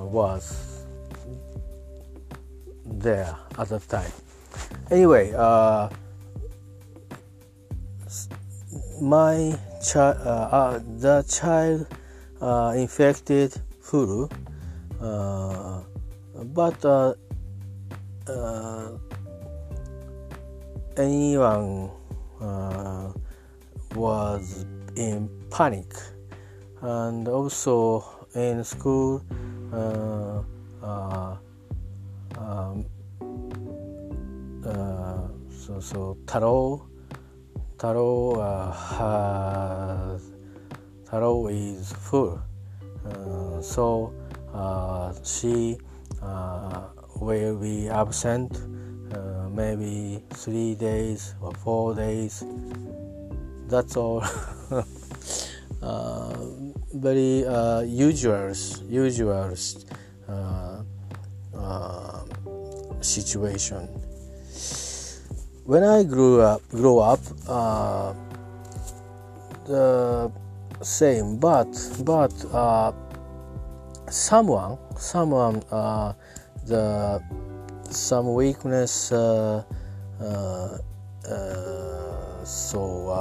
was 0.00 0.81
there 3.00 3.34
at 3.58 3.68
the 3.68 3.78
time. 3.80 4.12
Anyway 4.90 5.32
uh, 5.32 5.88
my 9.00 9.58
child 9.84 10.16
uh, 10.26 10.30
uh, 10.30 10.80
the 10.98 11.24
child 11.28 11.86
uh, 12.40 12.72
infected 12.76 13.54
flu 13.80 14.28
uh, 15.00 15.80
but 16.54 16.84
uh, 16.84 17.14
anyone 20.96 21.90
was 23.94 24.64
in 24.96 25.28
panic. 25.50 25.92
And 26.80 27.28
also 27.28 28.04
in 28.34 28.64
school 28.64 29.22
um, 32.38 32.84
uh, 34.64 35.28
so 35.50 35.80
so 35.80 36.16
taro 36.26 36.88
Taro 37.78 38.38
has 38.70 40.22
Taro 41.10 41.48
is 41.48 41.92
full, 41.92 42.38
so 43.60 44.14
she 45.24 45.76
will 47.20 47.56
be 47.58 47.88
absent 47.88 48.62
maybe 49.50 50.22
three 50.30 50.74
days 50.76 51.34
or 51.40 51.52
four 51.54 51.94
days. 51.94 52.44
That's 53.66 53.96
all. 53.96 54.22
uh, 55.82 56.36
very 56.94 57.44
uh, 57.46 57.80
usual 57.80 58.52
usual 58.88 59.54
uh, 60.28 60.82
uh, 61.56 62.11
situation. 63.02 63.88
When 65.64 65.84
I 65.84 66.02
grew 66.02 66.40
up, 66.40 66.62
grew 66.70 66.98
up, 66.98 67.20
uh, 67.48 68.14
the 69.66 70.30
same, 70.82 71.38
but 71.38 71.70
but 72.04 72.32
uh, 72.52 72.92
someone 74.10 74.78
someone 74.96 75.62
the 76.66 77.22
some 77.90 78.34
weakness 78.34 79.12
so 82.44 83.12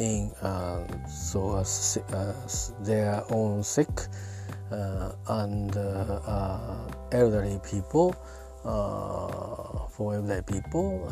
in 0.00 0.30
uh, 0.42 0.80
so 1.06 1.50
uh, 1.52 2.32
their 2.80 3.22
own 3.30 3.62
sick 3.62 3.88
uh, 3.88 4.29
Uh, 4.70 5.12
and 5.28 5.76
uh, 5.76 6.20
uh, 6.26 6.90
elderly 7.12 7.58
people 7.68 8.14
for 8.62 10.14
elderly 10.14 10.42
people 10.42 11.08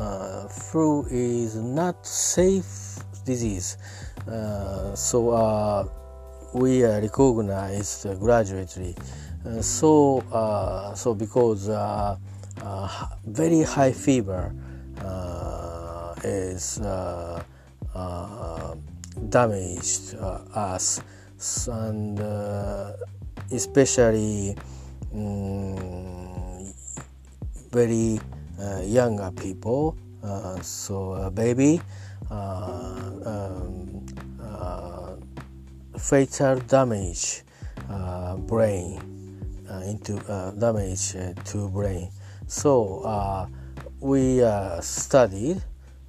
flu 0.48 1.04
is 1.10 1.56
not 1.56 2.06
safe 2.06 2.98
disease. 3.24 3.76
So 4.94 5.90
we 6.54 6.84
recognize 6.84 8.06
gradually. 8.20 8.94
Uh, 9.46 9.62
so 9.62 10.18
uh, 10.32 10.94
so 10.94 11.14
because 11.14 11.68
uh, 11.68 12.16
very 13.26 13.62
high 13.62 13.92
fever 13.92 14.52
is 16.24 16.80
damaged 19.30 20.14
us. 20.54 21.00
And 21.68 22.18
especially 23.52 24.56
um, 25.14 26.72
very 27.70 28.20
uh, 28.60 28.80
younger 28.80 29.30
people 29.32 29.96
uh, 30.22 30.60
so 30.60 31.12
a 31.12 31.30
baby 31.30 31.80
uh, 32.30 33.10
um, 33.24 34.04
fatal 35.98 36.56
damage 36.60 37.42
brain 38.46 39.00
into 39.84 40.14
damage 40.58 41.16
to 41.44 41.68
brain. 41.68 42.08
So 42.46 43.48
we 44.00 44.40
studied 44.80 45.62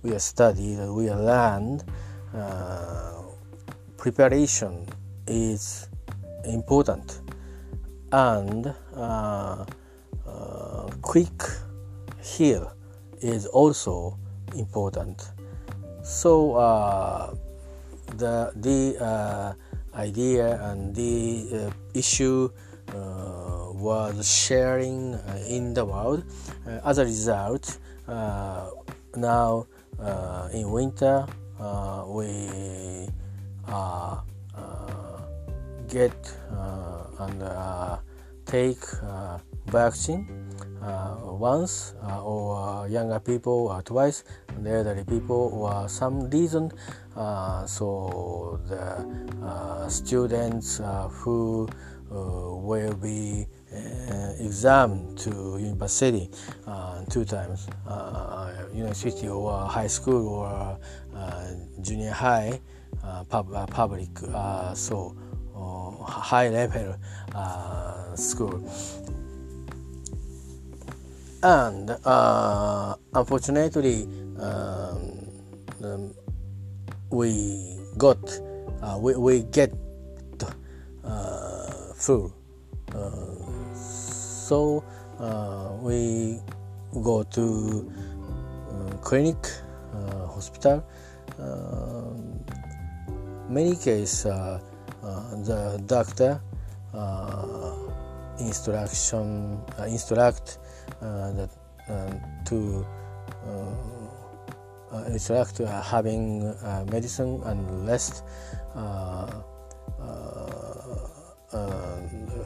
we 0.03 0.13
are 0.13 0.19
studied 0.19 0.79
we 0.89 1.09
learned 1.09 1.83
uh, 2.33 3.21
preparation 3.97 4.85
is 5.27 5.89
important 6.45 7.18
and 8.11 8.73
uh, 8.95 9.65
uh, 10.27 10.89
quick 11.01 11.41
heal 12.21 12.73
is 13.21 13.45
also 13.47 14.17
important. 14.55 15.31
So 16.03 16.55
uh, 16.55 17.35
the 18.17 18.51
the 18.55 18.97
uh, 19.03 19.53
idea 19.95 20.61
and 20.71 20.95
the 20.95 21.71
issue 21.93 22.49
was 22.93 24.27
sharing 24.27 25.17
in 25.47 25.73
the 25.73 25.85
world. 25.85 26.23
As 26.83 26.97
a 26.97 27.05
result 27.05 27.77
now 29.15 29.67
in 30.53 30.71
winter 30.71 31.25
uh, 31.59 32.05
we 32.07 33.05
uh, 33.67 34.21
uh, 34.55 35.21
get 35.89 36.15
and 37.19 37.43
uh, 37.43 37.97
take 38.45 38.81
uh, 39.03 39.37
vaccine 39.67 40.27
uh, 40.81 41.17
once 41.23 41.93
or 42.23 42.87
younger 42.87 43.19
people 43.19 43.81
twice. 43.85 44.23
And 44.49 44.67
elderly 44.67 45.03
people 45.03 45.51
or 45.53 45.87
some 45.87 46.29
reason 46.29 46.71
so 47.65 48.59
the 48.67 49.89
students 49.89 50.81
who 51.23 51.67
will 52.09 52.95
be 52.95 53.47
uh, 53.71 54.33
exam 54.39 55.15
to 55.15 55.59
university 55.59 56.27
uh, 56.65 57.05
two 57.05 57.23
times 57.23 57.67
uh, 57.87 58.51
university 58.73 59.29
or 59.29 59.67
high 59.67 59.85
school 59.85 60.27
or 60.27 60.79
junior 61.81 62.09
high 62.09 62.59
pub, 63.29 63.69
public 63.69 64.09
so 64.73 65.15
high 66.05 66.49
level 66.49 66.95
school. 68.15 68.63
And 71.41 71.89
unfortunately 73.13 74.07
um, 74.39 75.27
um, 75.83 76.13
we 77.09 77.77
got 77.97 78.19
we, 78.99 79.15
we 79.15 79.43
get 79.43 79.71
flu 81.95 82.33
so 84.49 84.83
uh, 85.19 85.77
we 85.79 86.41
go 87.03 87.21
to 87.21 87.85
uh, 87.85 88.97
clinic 88.97 89.37
uh, 89.93 90.25
hospital. 90.25 90.83
Many 93.47 93.75
cases 93.75 94.25
the 95.45 95.81
doctor 95.85 96.41
instruction 98.39 99.61
instruct 99.87 100.59
that 101.01 101.49
to 102.45 102.85
uh, 104.91 105.03
instruct 105.07 105.61
uh, 105.61 105.81
having 105.81 106.43
uh, 106.43 106.83
medicine 106.91 107.41
and 107.45 107.87
rest 107.87 108.23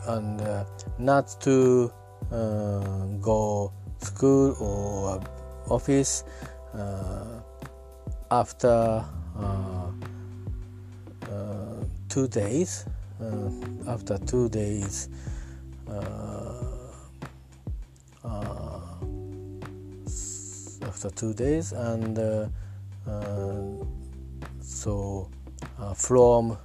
and 0.07 0.41
uh, 0.41 0.66
not 0.99 1.28
to 1.39 1.91
uh, 2.32 3.05
go 3.22 3.72
school 4.01 4.55
or 4.59 5.22
office 5.70 6.24
uh, 6.74 7.39
after 8.32 9.05
two 12.14 12.28
days 12.28 12.86
after 13.88 14.20
two 14.20 14.47
days 14.49 15.09
after 21.03 21.09
two 21.16 21.34
days 21.34 21.72
and 21.74 22.18
uh, 22.18 22.47
uh, 23.09 23.84
so 24.61 25.30
uh, 25.80 25.93
from 25.93 26.57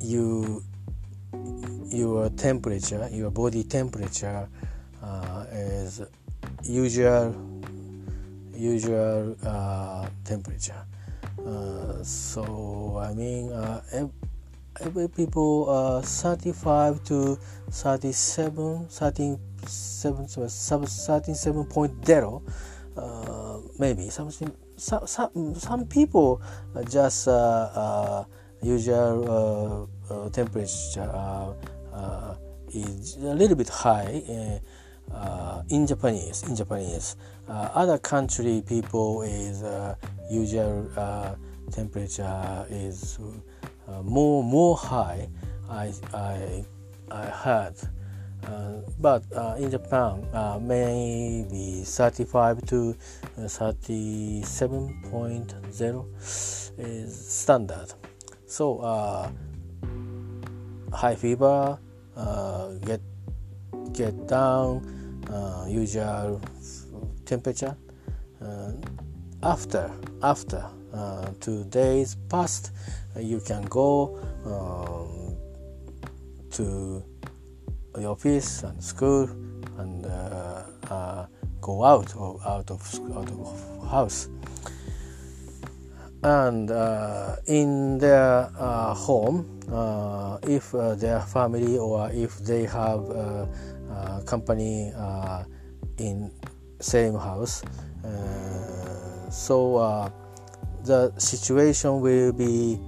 you 0.00 0.62
your 1.90 2.30
temperature 2.30 3.08
your 3.12 3.30
body 3.30 3.64
temperature 3.64 4.48
uh, 5.02 5.44
is 5.52 6.00
usual 6.62 7.34
usual 8.56 9.36
uh, 9.44 10.08
temperature 10.24 10.84
uh, 11.46 12.02
so 12.02 12.98
i 13.02 13.12
mean 13.14 13.52
uh, 13.52 13.80
every 14.80 15.08
people 15.08 15.68
uh, 15.68 16.00
35 16.02 17.04
to 17.04 17.38
37 17.70 18.88
37 18.88 20.26
37.0 20.26 22.42
uh, 22.96 23.60
maybe 23.78 24.10
something 24.10 24.50
some, 24.76 25.06
some, 25.06 25.54
some 25.54 25.86
people 25.86 26.42
just 26.90 27.28
usual 28.62 29.88
temperature 30.32 31.54
is 32.72 33.16
a 33.16 33.34
little 33.34 33.56
bit 33.56 33.68
high 33.68 34.60
uh, 35.12 35.62
in 35.70 35.86
Japanese. 35.86 36.42
In 36.44 36.56
Japanese, 36.56 37.16
Uh, 37.48 37.70
other 37.74 37.98
country 37.98 38.62
people 38.66 39.22
is 39.22 39.62
uh, 39.62 39.94
usual 40.30 40.88
uh, 40.96 41.34
temperature 41.70 42.66
is 42.70 43.18
more 44.02 44.42
more 44.42 44.76
high. 44.76 45.28
I 45.68 45.92
I 46.12 46.64
I 47.10 47.26
heard 47.26 47.76
Uh, 48.44 48.80
but 49.00 49.24
uh, 49.34 49.56
in 49.58 49.70
Japan, 49.70 50.22
uh, 50.34 50.58
maybe 50.60 51.82
35 51.84 52.66
to 52.66 52.94
37.0 53.38 56.06
is 56.78 57.30
standard. 57.30 57.94
So 58.46 58.78
high 60.92 61.14
fever, 61.14 61.78
get 62.84 63.00
get 63.92 64.26
down, 64.26 64.82
usual 65.68 66.40
temperature. 67.24 67.76
after 69.42 69.90
after 70.22 70.64
two 71.40 71.64
days 71.64 72.16
past, 72.28 72.72
you 73.18 73.40
can 73.40 73.62
go 73.64 74.18
um, 74.44 75.36
to 76.50 77.02
the 77.94 78.06
office 78.06 78.62
and 78.62 78.82
school 78.82 79.28
and 79.78 80.06
uh, 80.06 80.62
uh, 80.90 81.26
go 81.60 81.84
out 81.84 82.14
out 82.46 82.70
of 82.70 82.80
out 83.16 83.30
of 83.30 83.90
house 83.90 84.28
and 86.22 86.70
uh, 86.70 87.36
in 87.46 87.98
their 87.98 88.50
uh, 88.58 88.94
home 88.94 89.60
uh, 89.70 90.38
if 90.42 90.74
uh, 90.74 90.94
their 90.94 91.20
family 91.20 91.76
or 91.78 92.10
if 92.12 92.38
they 92.38 92.64
have 92.64 93.04
company 94.26 94.92
in 95.98 96.30
same 96.84 97.14
house. 97.14 97.62
Uh, 98.04 99.30
so 99.30 99.76
uh, 99.76 100.10
the 100.84 101.12
situation 101.18 102.00
will 102.00 102.32
be 102.32 102.78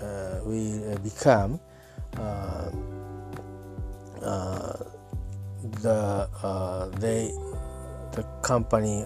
uh, 0.00 0.38
will 0.44 0.98
become 1.02 1.58
uh, 2.16 2.70
uh, 4.22 4.76
the 5.82 6.28
uh, 6.42 6.86
they 7.00 7.32
the 8.12 8.22
company 8.42 9.04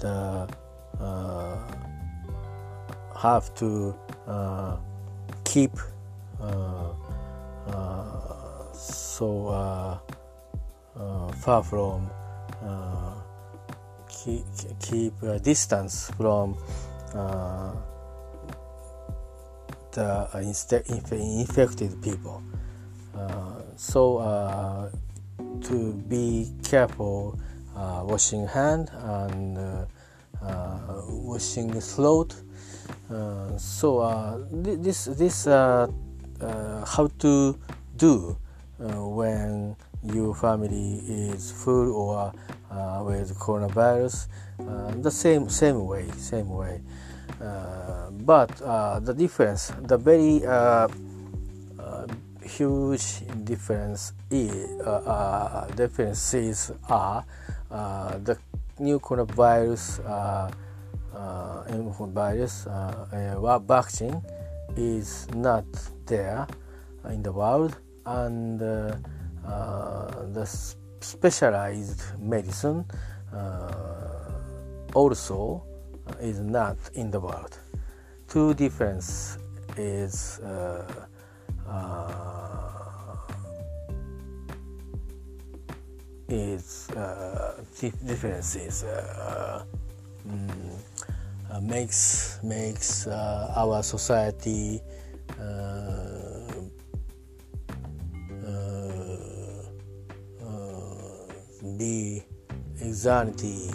the 0.00 0.48
have 3.16 3.54
to 3.54 3.94
keep 5.44 5.70
so 8.72 10.00
Uh, 10.96 11.30
far 11.32 11.62
from 11.62 12.10
uh, 12.64 13.14
keep, 14.08 14.44
keep 14.80 15.22
a 15.22 15.38
distance 15.38 16.10
from 16.16 16.56
uh, 17.14 17.72
the 19.92 20.28
infected 21.12 22.02
people. 22.02 22.42
Uh, 23.16 23.60
so 23.76 24.18
uh, 24.18 24.90
to 25.62 25.92
be 26.08 26.50
careful 26.64 27.38
uh, 27.76 28.02
washing 28.04 28.46
hand 28.48 28.90
and 28.92 29.86
washing 31.08 31.72
throat. 31.80 32.34
so 33.56 34.44
this 34.50 35.04
this 35.04 35.44
how 35.44 37.08
to 37.18 37.56
do 37.96 38.36
when 38.80 39.76
your 40.02 40.34
family 40.34 41.02
is 41.06 41.50
full 41.50 41.92
or 41.92 42.32
uh, 42.70 43.02
with 43.04 43.36
coronavirus 43.38 44.26
uh, 44.60 44.90
the 45.02 45.10
same 45.10 45.48
same 45.48 45.86
way 45.86 46.08
same 46.16 46.48
way. 46.48 46.80
Uh, 47.40 48.10
but 48.10 48.50
uh, 48.62 49.00
the 49.00 49.14
difference, 49.14 49.72
the 49.82 49.96
very 49.96 50.44
uh, 50.44 50.88
huge 52.42 53.22
difference 53.44 54.12
is 54.30 54.66
differences 55.76 56.72
are 56.88 57.24
the 58.24 58.36
new 58.78 58.98
coronavirus 58.98 60.04
uh, 60.04 60.50
virus 62.12 62.66
uh, 62.66 63.58
vaccine 63.58 64.22
is 64.76 65.26
not 65.34 65.64
there 66.06 66.46
in 67.08 67.22
the 67.22 67.32
world 67.32 67.78
and 68.06 68.62
uh, 68.62 68.96
the 69.44 70.46
specialized 71.00 72.02
medicine 72.18 72.84
also 74.94 75.62
is 76.20 76.40
not 76.40 76.76
in 76.94 77.10
the 77.10 77.20
world. 77.20 77.58
Two 78.28 78.54
difference 78.54 79.38
is 79.76 80.40
uh, 80.40 81.06
uh, 81.68 82.70
is 86.28 86.88
uh, 86.90 87.60
differences 88.06 88.84
uh, 88.84 89.64
mm, 90.28 90.78
uh, 91.50 91.60
makes 91.60 92.38
makes 92.42 93.06
uh, 93.06 93.52
our 93.56 93.82
society 93.82 94.80
be 101.80 102.22
anxiety 102.82 103.70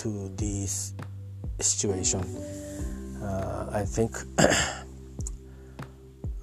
to 0.00 0.30
this 0.36 0.94
situation. 1.58 2.22
Uh, 3.20 3.68
I 3.70 3.84
think. 3.84 4.16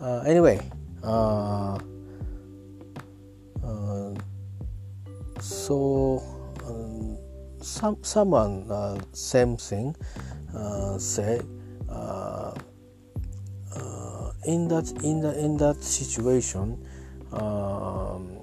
uh, 0.01 0.19
anyway, 0.28 0.59
uh, 1.01 1.80
uh, 3.63 4.13
so 5.39 6.21
um, 6.67 7.17
some 7.61 7.97
someone 8.03 8.69
uh, 8.69 8.99
same 9.13 9.57
thing 9.57 9.95
say 10.99 11.41
in 14.45 14.67
that 14.69 14.88
in 15.03 15.19
the 15.21 15.34
in 15.39 15.57
that 15.57 15.84
situation. 15.84 16.78
Um, 17.34 18.37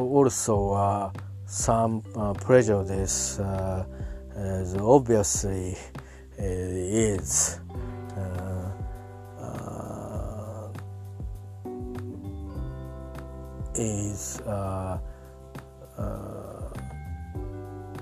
also 0.00 1.12
some 1.46 2.02
uh, 2.16 2.34
prejudice 2.34 3.38
uh, 3.38 3.84
is 4.36 4.74
obviously 4.76 5.76
uh, 6.38 6.42
is 6.42 7.60
uh, 8.16 8.70
uh, 9.40 10.68
is 13.74 14.40
uh, 14.40 14.98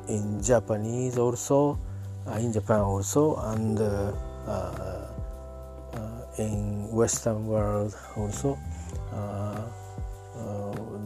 in 0.09 0.43
Japanese 0.43 1.19
also 1.19 1.79
in 2.39 2.53
Japan 2.53 2.81
also 2.81 3.37
and 3.53 3.79
in 6.39 6.91
Western 6.91 7.47
world 7.47 7.95
also 8.17 8.59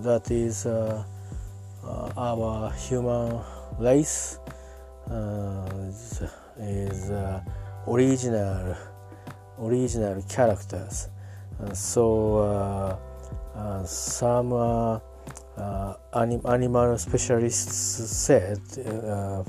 that 0.03 0.30
is 0.30 0.66
uh, 0.66 1.05
our 2.16 2.70
human 2.72 3.40
race 3.78 4.38
uh, 5.11 5.68
is, 6.59 7.11
uh, 7.11 7.40
original 7.86 8.76
original 9.61 10.22
characters. 10.28 11.09
So 11.72 12.99
some 13.84 14.53
anim- 16.14 16.46
animal 16.46 16.99
specialists 16.99 18.11
said 18.26 18.61
a 18.78 19.44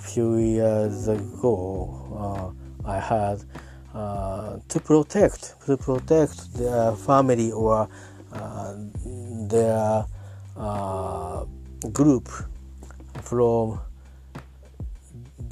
few 0.00 0.36
years 0.36 1.08
ago 1.08 2.54
I 2.84 2.98
had 3.00 3.44
uh, 3.94 4.58
to 4.68 4.80
protect 4.80 5.54
to 5.66 5.76
protect 5.76 6.54
their 6.54 6.92
family 6.92 7.50
or 7.50 7.80
uh, 7.80 7.86
their 9.48 10.06
uh, 10.56 11.44
group 11.92 12.28
from 13.22 13.80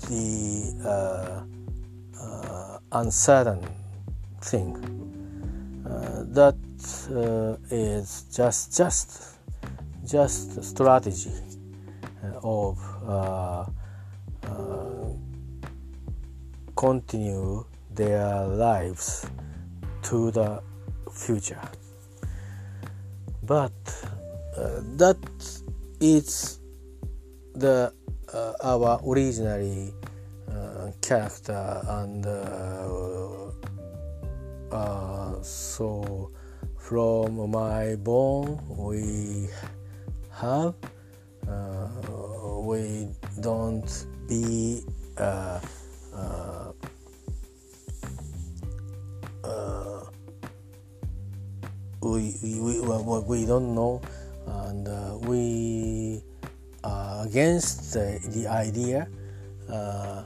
the 0.09 0.75
uh, 0.85 1.45
uh, 2.21 2.79
uncertain 2.93 3.61
thing. 4.41 4.91
That 6.35 6.57
is 7.71 8.25
just 8.35 8.77
just 8.77 9.37
just 10.05 10.65
strategy 10.65 11.31
of 12.43 12.79
continue 16.77 17.65
their 17.95 18.47
lives 18.47 19.27
to 20.03 20.31
the 20.33 20.61
future. 21.13 21.61
But 23.47 23.73
that 24.97 25.19
it's 26.01 26.61
the 27.55 27.93
uh, 28.33 28.53
our 28.63 29.01
originally 29.07 29.93
uh, 30.51 30.91
character 31.01 31.83
and 31.89 32.27
uh, 32.27 33.51
uh, 34.73 35.43
so 35.43 36.31
from 36.79 37.51
my 37.51 37.97
bone 37.97 38.61
we 38.69 39.49
have 40.33 40.75
uh, 41.49 41.89
we 42.61 43.09
don't 43.41 44.07
be 44.29 44.83
we, 52.15 52.37
we, 52.43 52.81
we, 53.27 53.45
don't 53.45 53.75
know 53.75 54.01
and 54.47 54.87
uh, 54.87 55.19
we 55.23 56.23
are 56.85 57.27
against 57.27 57.93
the, 57.93 58.21
the 58.29 58.47
idea 58.47 59.09
uh, 59.69 60.23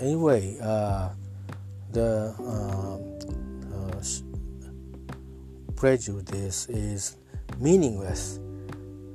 anyway 0.00 0.56
the 1.92 2.34
prejudice 5.76 6.66
is 6.70 7.16
meaningless 7.58 8.38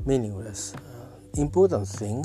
meaningless 0.05 0.75
uh, 0.75 1.41
important 1.41 1.87
thing 1.87 2.23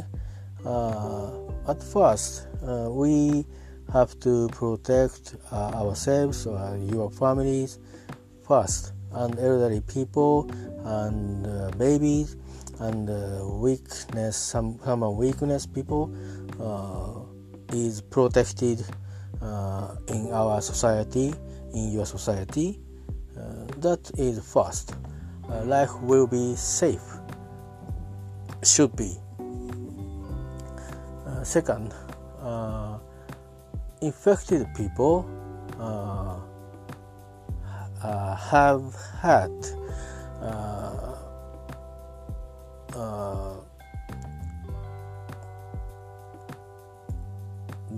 uh, 0.66 1.30
at 1.66 1.82
first 1.82 2.46
uh, 2.66 2.88
we 2.90 3.46
have 3.92 4.18
to 4.20 4.48
protect 4.48 5.36
uh, 5.52 5.70
ourselves 5.74 6.46
or 6.46 6.78
your 6.92 7.10
families 7.10 7.78
first 8.46 8.92
and 9.12 9.38
elderly 9.38 9.80
people 9.82 10.50
and 10.84 11.46
uh, 11.46 11.70
babies 11.76 12.36
and 12.80 13.10
uh, 13.10 13.44
weakness 13.46 14.36
some 14.36 14.78
common 14.78 15.16
weakness 15.16 15.66
people 15.66 16.10
is 17.72 18.00
protected 18.00 18.84
in 20.08 20.30
our 20.32 20.60
society 20.60 21.32
in 21.72 21.92
your 21.92 22.06
society 22.06 22.80
uh, 23.40 23.64
that 23.78 24.10
is 24.18 24.38
first. 24.52 24.94
Uh, 25.48 25.64
life 25.64 25.92
will 26.02 26.26
be 26.26 26.54
safe. 26.56 27.02
Should 28.62 28.94
be. 28.96 29.16
Uh, 31.26 31.42
second, 31.44 31.94
infected 34.02 34.66
people 34.74 35.28
have 38.50 38.94
had 39.20 39.52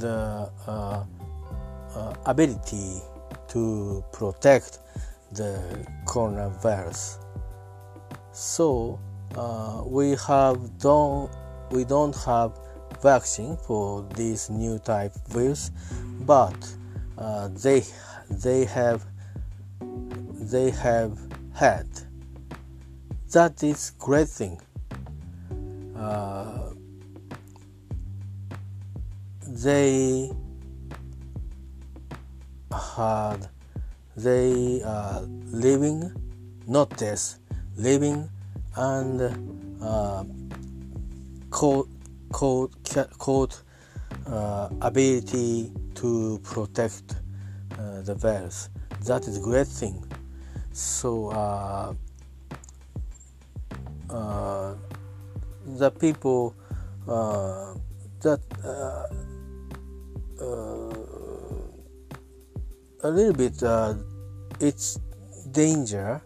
the 0.02 0.50
uh, 0.66 1.04
uh, 1.94 2.14
ability 2.26 3.00
to 3.48 4.04
protect 4.12 4.80
the 5.32 5.86
coronavirus. 6.06 7.18
So 8.32 8.98
uh, 9.36 9.82
we 9.86 10.16
have 10.26 10.78
don't 10.78 11.30
we 11.70 11.84
don't 11.84 12.16
have 12.24 12.58
vaccine 13.02 13.56
for 13.56 14.02
this 14.14 14.48
new 14.48 14.78
type 14.78 15.12
virus, 15.28 15.70
but 16.20 16.56
uh, 17.18 17.48
they 17.48 17.84
they 18.30 18.64
have 18.64 19.04
they 20.52 20.70
have 20.70 21.18
had. 21.54 21.86
That 23.32 23.62
is 23.62 23.92
great 23.98 24.28
thing. 24.28 24.60
Uh, 25.96 26.70
they 29.46 30.30
had 32.96 33.48
they 34.16 34.82
are 34.82 35.22
living, 35.50 36.12
not 36.66 36.96
death, 36.96 37.38
living 37.76 38.28
and 38.76 39.20
uh, 39.82 40.24
code, 42.32 42.72
code 43.18 43.54
uh, 44.26 44.68
ability 44.80 45.72
to 45.94 46.40
protect 46.42 47.14
uh, 47.78 48.02
the 48.02 48.14
virus. 48.14 48.68
That 49.04 49.26
is 49.28 49.38
a 49.38 49.40
great 49.40 49.68
thing. 49.68 50.04
So 50.72 51.28
uh, 51.28 51.94
uh, 54.10 54.74
the 55.66 55.90
people 55.90 56.54
uh, 57.08 57.74
that 58.20 58.40
a 63.04 63.10
little 63.10 63.32
bit 63.32 63.62
uh, 63.62 63.94
it's 64.60 64.98
danger 65.50 66.22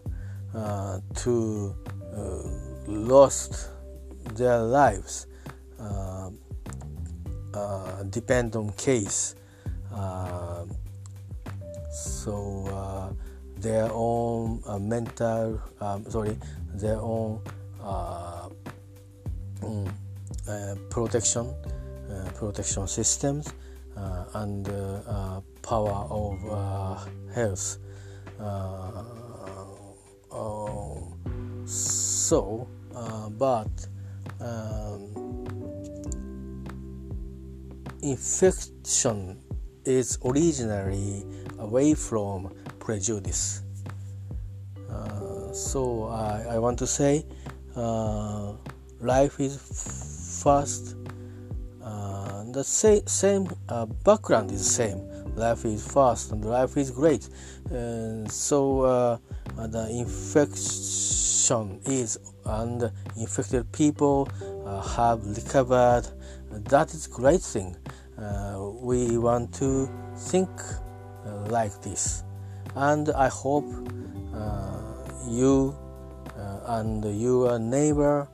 uh, 0.53 0.99
to 1.15 1.75
uh, 2.15 2.43
lost 2.87 3.69
their 4.35 4.59
lives 4.59 5.25
uh, 5.25 5.26
uh, 5.26 5.26
depend 8.09 8.55
on 8.55 8.71
case 8.73 9.35
uh, 9.93 10.65
so 11.91 13.13
their 13.57 13.89
own 13.91 14.61
mental 14.87 15.61
um, 15.81 16.05
sorry 16.09 16.37
their 16.75 16.99
own 16.99 17.41
mm, 19.61 19.91
protection 20.89 21.53
protection 22.35 22.87
systems 22.87 23.53
and 24.35 24.67
power 25.67 26.07
of 26.09 26.39
uh, 26.49 27.05
health. 27.33 27.77
Uh, 28.39 29.03
oh, 30.31 31.13
so, 31.65 32.67
uh, 32.95 33.29
but 33.29 33.67
um, 34.39 35.11
infection 38.11 39.41
is 39.85 40.17
originally 40.25 41.25
away 41.59 41.93
from 41.93 42.53
prejudice. 42.79 43.61
Uh, 44.89 45.51
so 45.51 46.05
I, 46.05 46.55
I, 46.55 46.59
want 46.59 46.79
to 46.79 46.87
say 46.87 47.25
uh, 47.75 48.53
life 48.99 49.39
is 49.39 49.57
fast. 50.43 50.95
Uh, 51.83 52.43
the 52.51 52.63
same, 52.63 53.05
same 53.07 53.49
background 54.03 54.51
is 54.51 54.65
same 54.69 55.07
life 55.37 55.65
is 55.65 55.85
fast 55.85 56.31
and 56.31 56.43
life 56.43 56.75
is 56.77 56.91
great. 56.91 57.29
Uh, 57.71 58.27
so 58.27 58.81
uh, 58.81 59.17
the 59.67 59.87
infection 59.91 61.79
is 61.85 62.19
and 62.45 62.91
infected 63.17 63.71
people 63.71 64.27
uh, 64.65 64.81
have 64.81 65.25
recovered. 65.25 66.03
That 66.49 66.93
is 66.93 67.07
great 67.07 67.41
thing. 67.41 67.75
Uh, 68.17 68.71
we 68.81 69.17
want 69.17 69.53
to 69.53 69.89
think 70.15 70.49
uh, 71.25 71.45
like 71.49 71.81
this, 71.81 72.23
and 72.75 73.09
I 73.09 73.27
hope 73.27 73.67
uh, 74.33 74.81
you 75.29 75.75
and 76.67 77.05
your 77.19 77.59
neighbor 77.59 78.27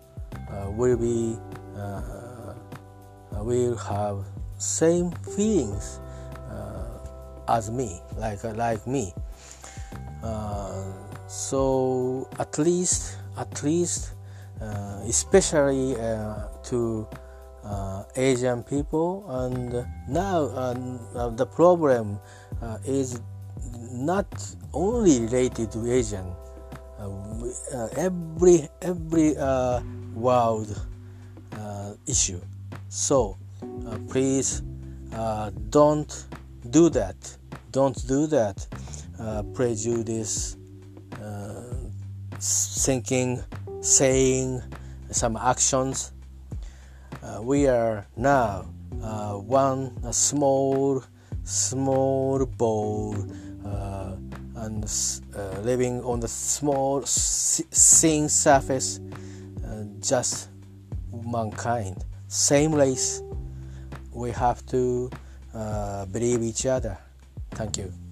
will 0.78 0.98
be 0.98 1.38
will 3.44 3.76
have 3.76 4.24
same 4.58 5.12
feelings 5.36 6.00
as 7.48 7.70
me, 7.70 8.02
like 8.18 8.44
like 8.56 8.86
me. 8.88 9.14
Uh, 10.24 10.86
so 11.28 12.28
at 12.40 12.58
least, 12.58 13.18
at 13.38 13.64
least, 13.64 14.16
uh, 14.62 15.02
especially 15.06 16.00
uh, 16.00 16.48
to 16.64 17.08
uh, 17.64 18.04
Asian 18.16 18.64
people, 18.64 19.26
and 19.30 19.86
now 20.08 20.44
uh, 20.44 21.30
the 21.30 21.46
problem 21.46 22.20
uh, 22.62 22.78
is 22.86 23.22
not 23.92 24.28
only 24.74 25.22
related 25.22 25.72
to 25.72 25.92
Asian. 25.92 26.26
every 27.98 28.70
every 28.82 29.36
world 30.16 30.70
issue. 32.08 32.42
So 32.90 33.38
please 34.08 34.62
don't 35.70 36.12
do 36.70 36.90
that. 36.90 37.38
Don't 37.72 38.08
do 38.08 38.28
that. 38.28 38.68
Uh, 39.20 39.44
prejudice, 39.54 40.58
uh, 41.22 41.64
thinking, 42.40 43.40
saying 43.82 44.62
some 45.12 45.38
actions. 45.38 46.13
Uh, 47.22 47.42
we 47.42 47.68
are 47.68 48.06
now 48.16 48.66
uh, 49.02 49.34
one 49.34 49.98
a 50.04 50.14
small, 50.14 51.04
small 51.44 52.46
ball 52.46 53.16
uh, 53.66 54.16
and 54.56 54.86
uh, 55.36 55.60
living 55.62 56.02
on 56.04 56.20
the 56.20 56.28
small 56.28 57.02
thin 57.02 58.30
surface, 58.30 59.00
just 60.00 60.50
mankind, 61.12 62.04
same 62.28 62.74
race. 62.74 63.22
We 64.12 64.32
have 64.32 64.66
to 64.68 65.10
believe 66.12 66.44
each 66.44 66.66
other. 66.66 66.98
Thank 67.52 67.78
you. 67.78 68.03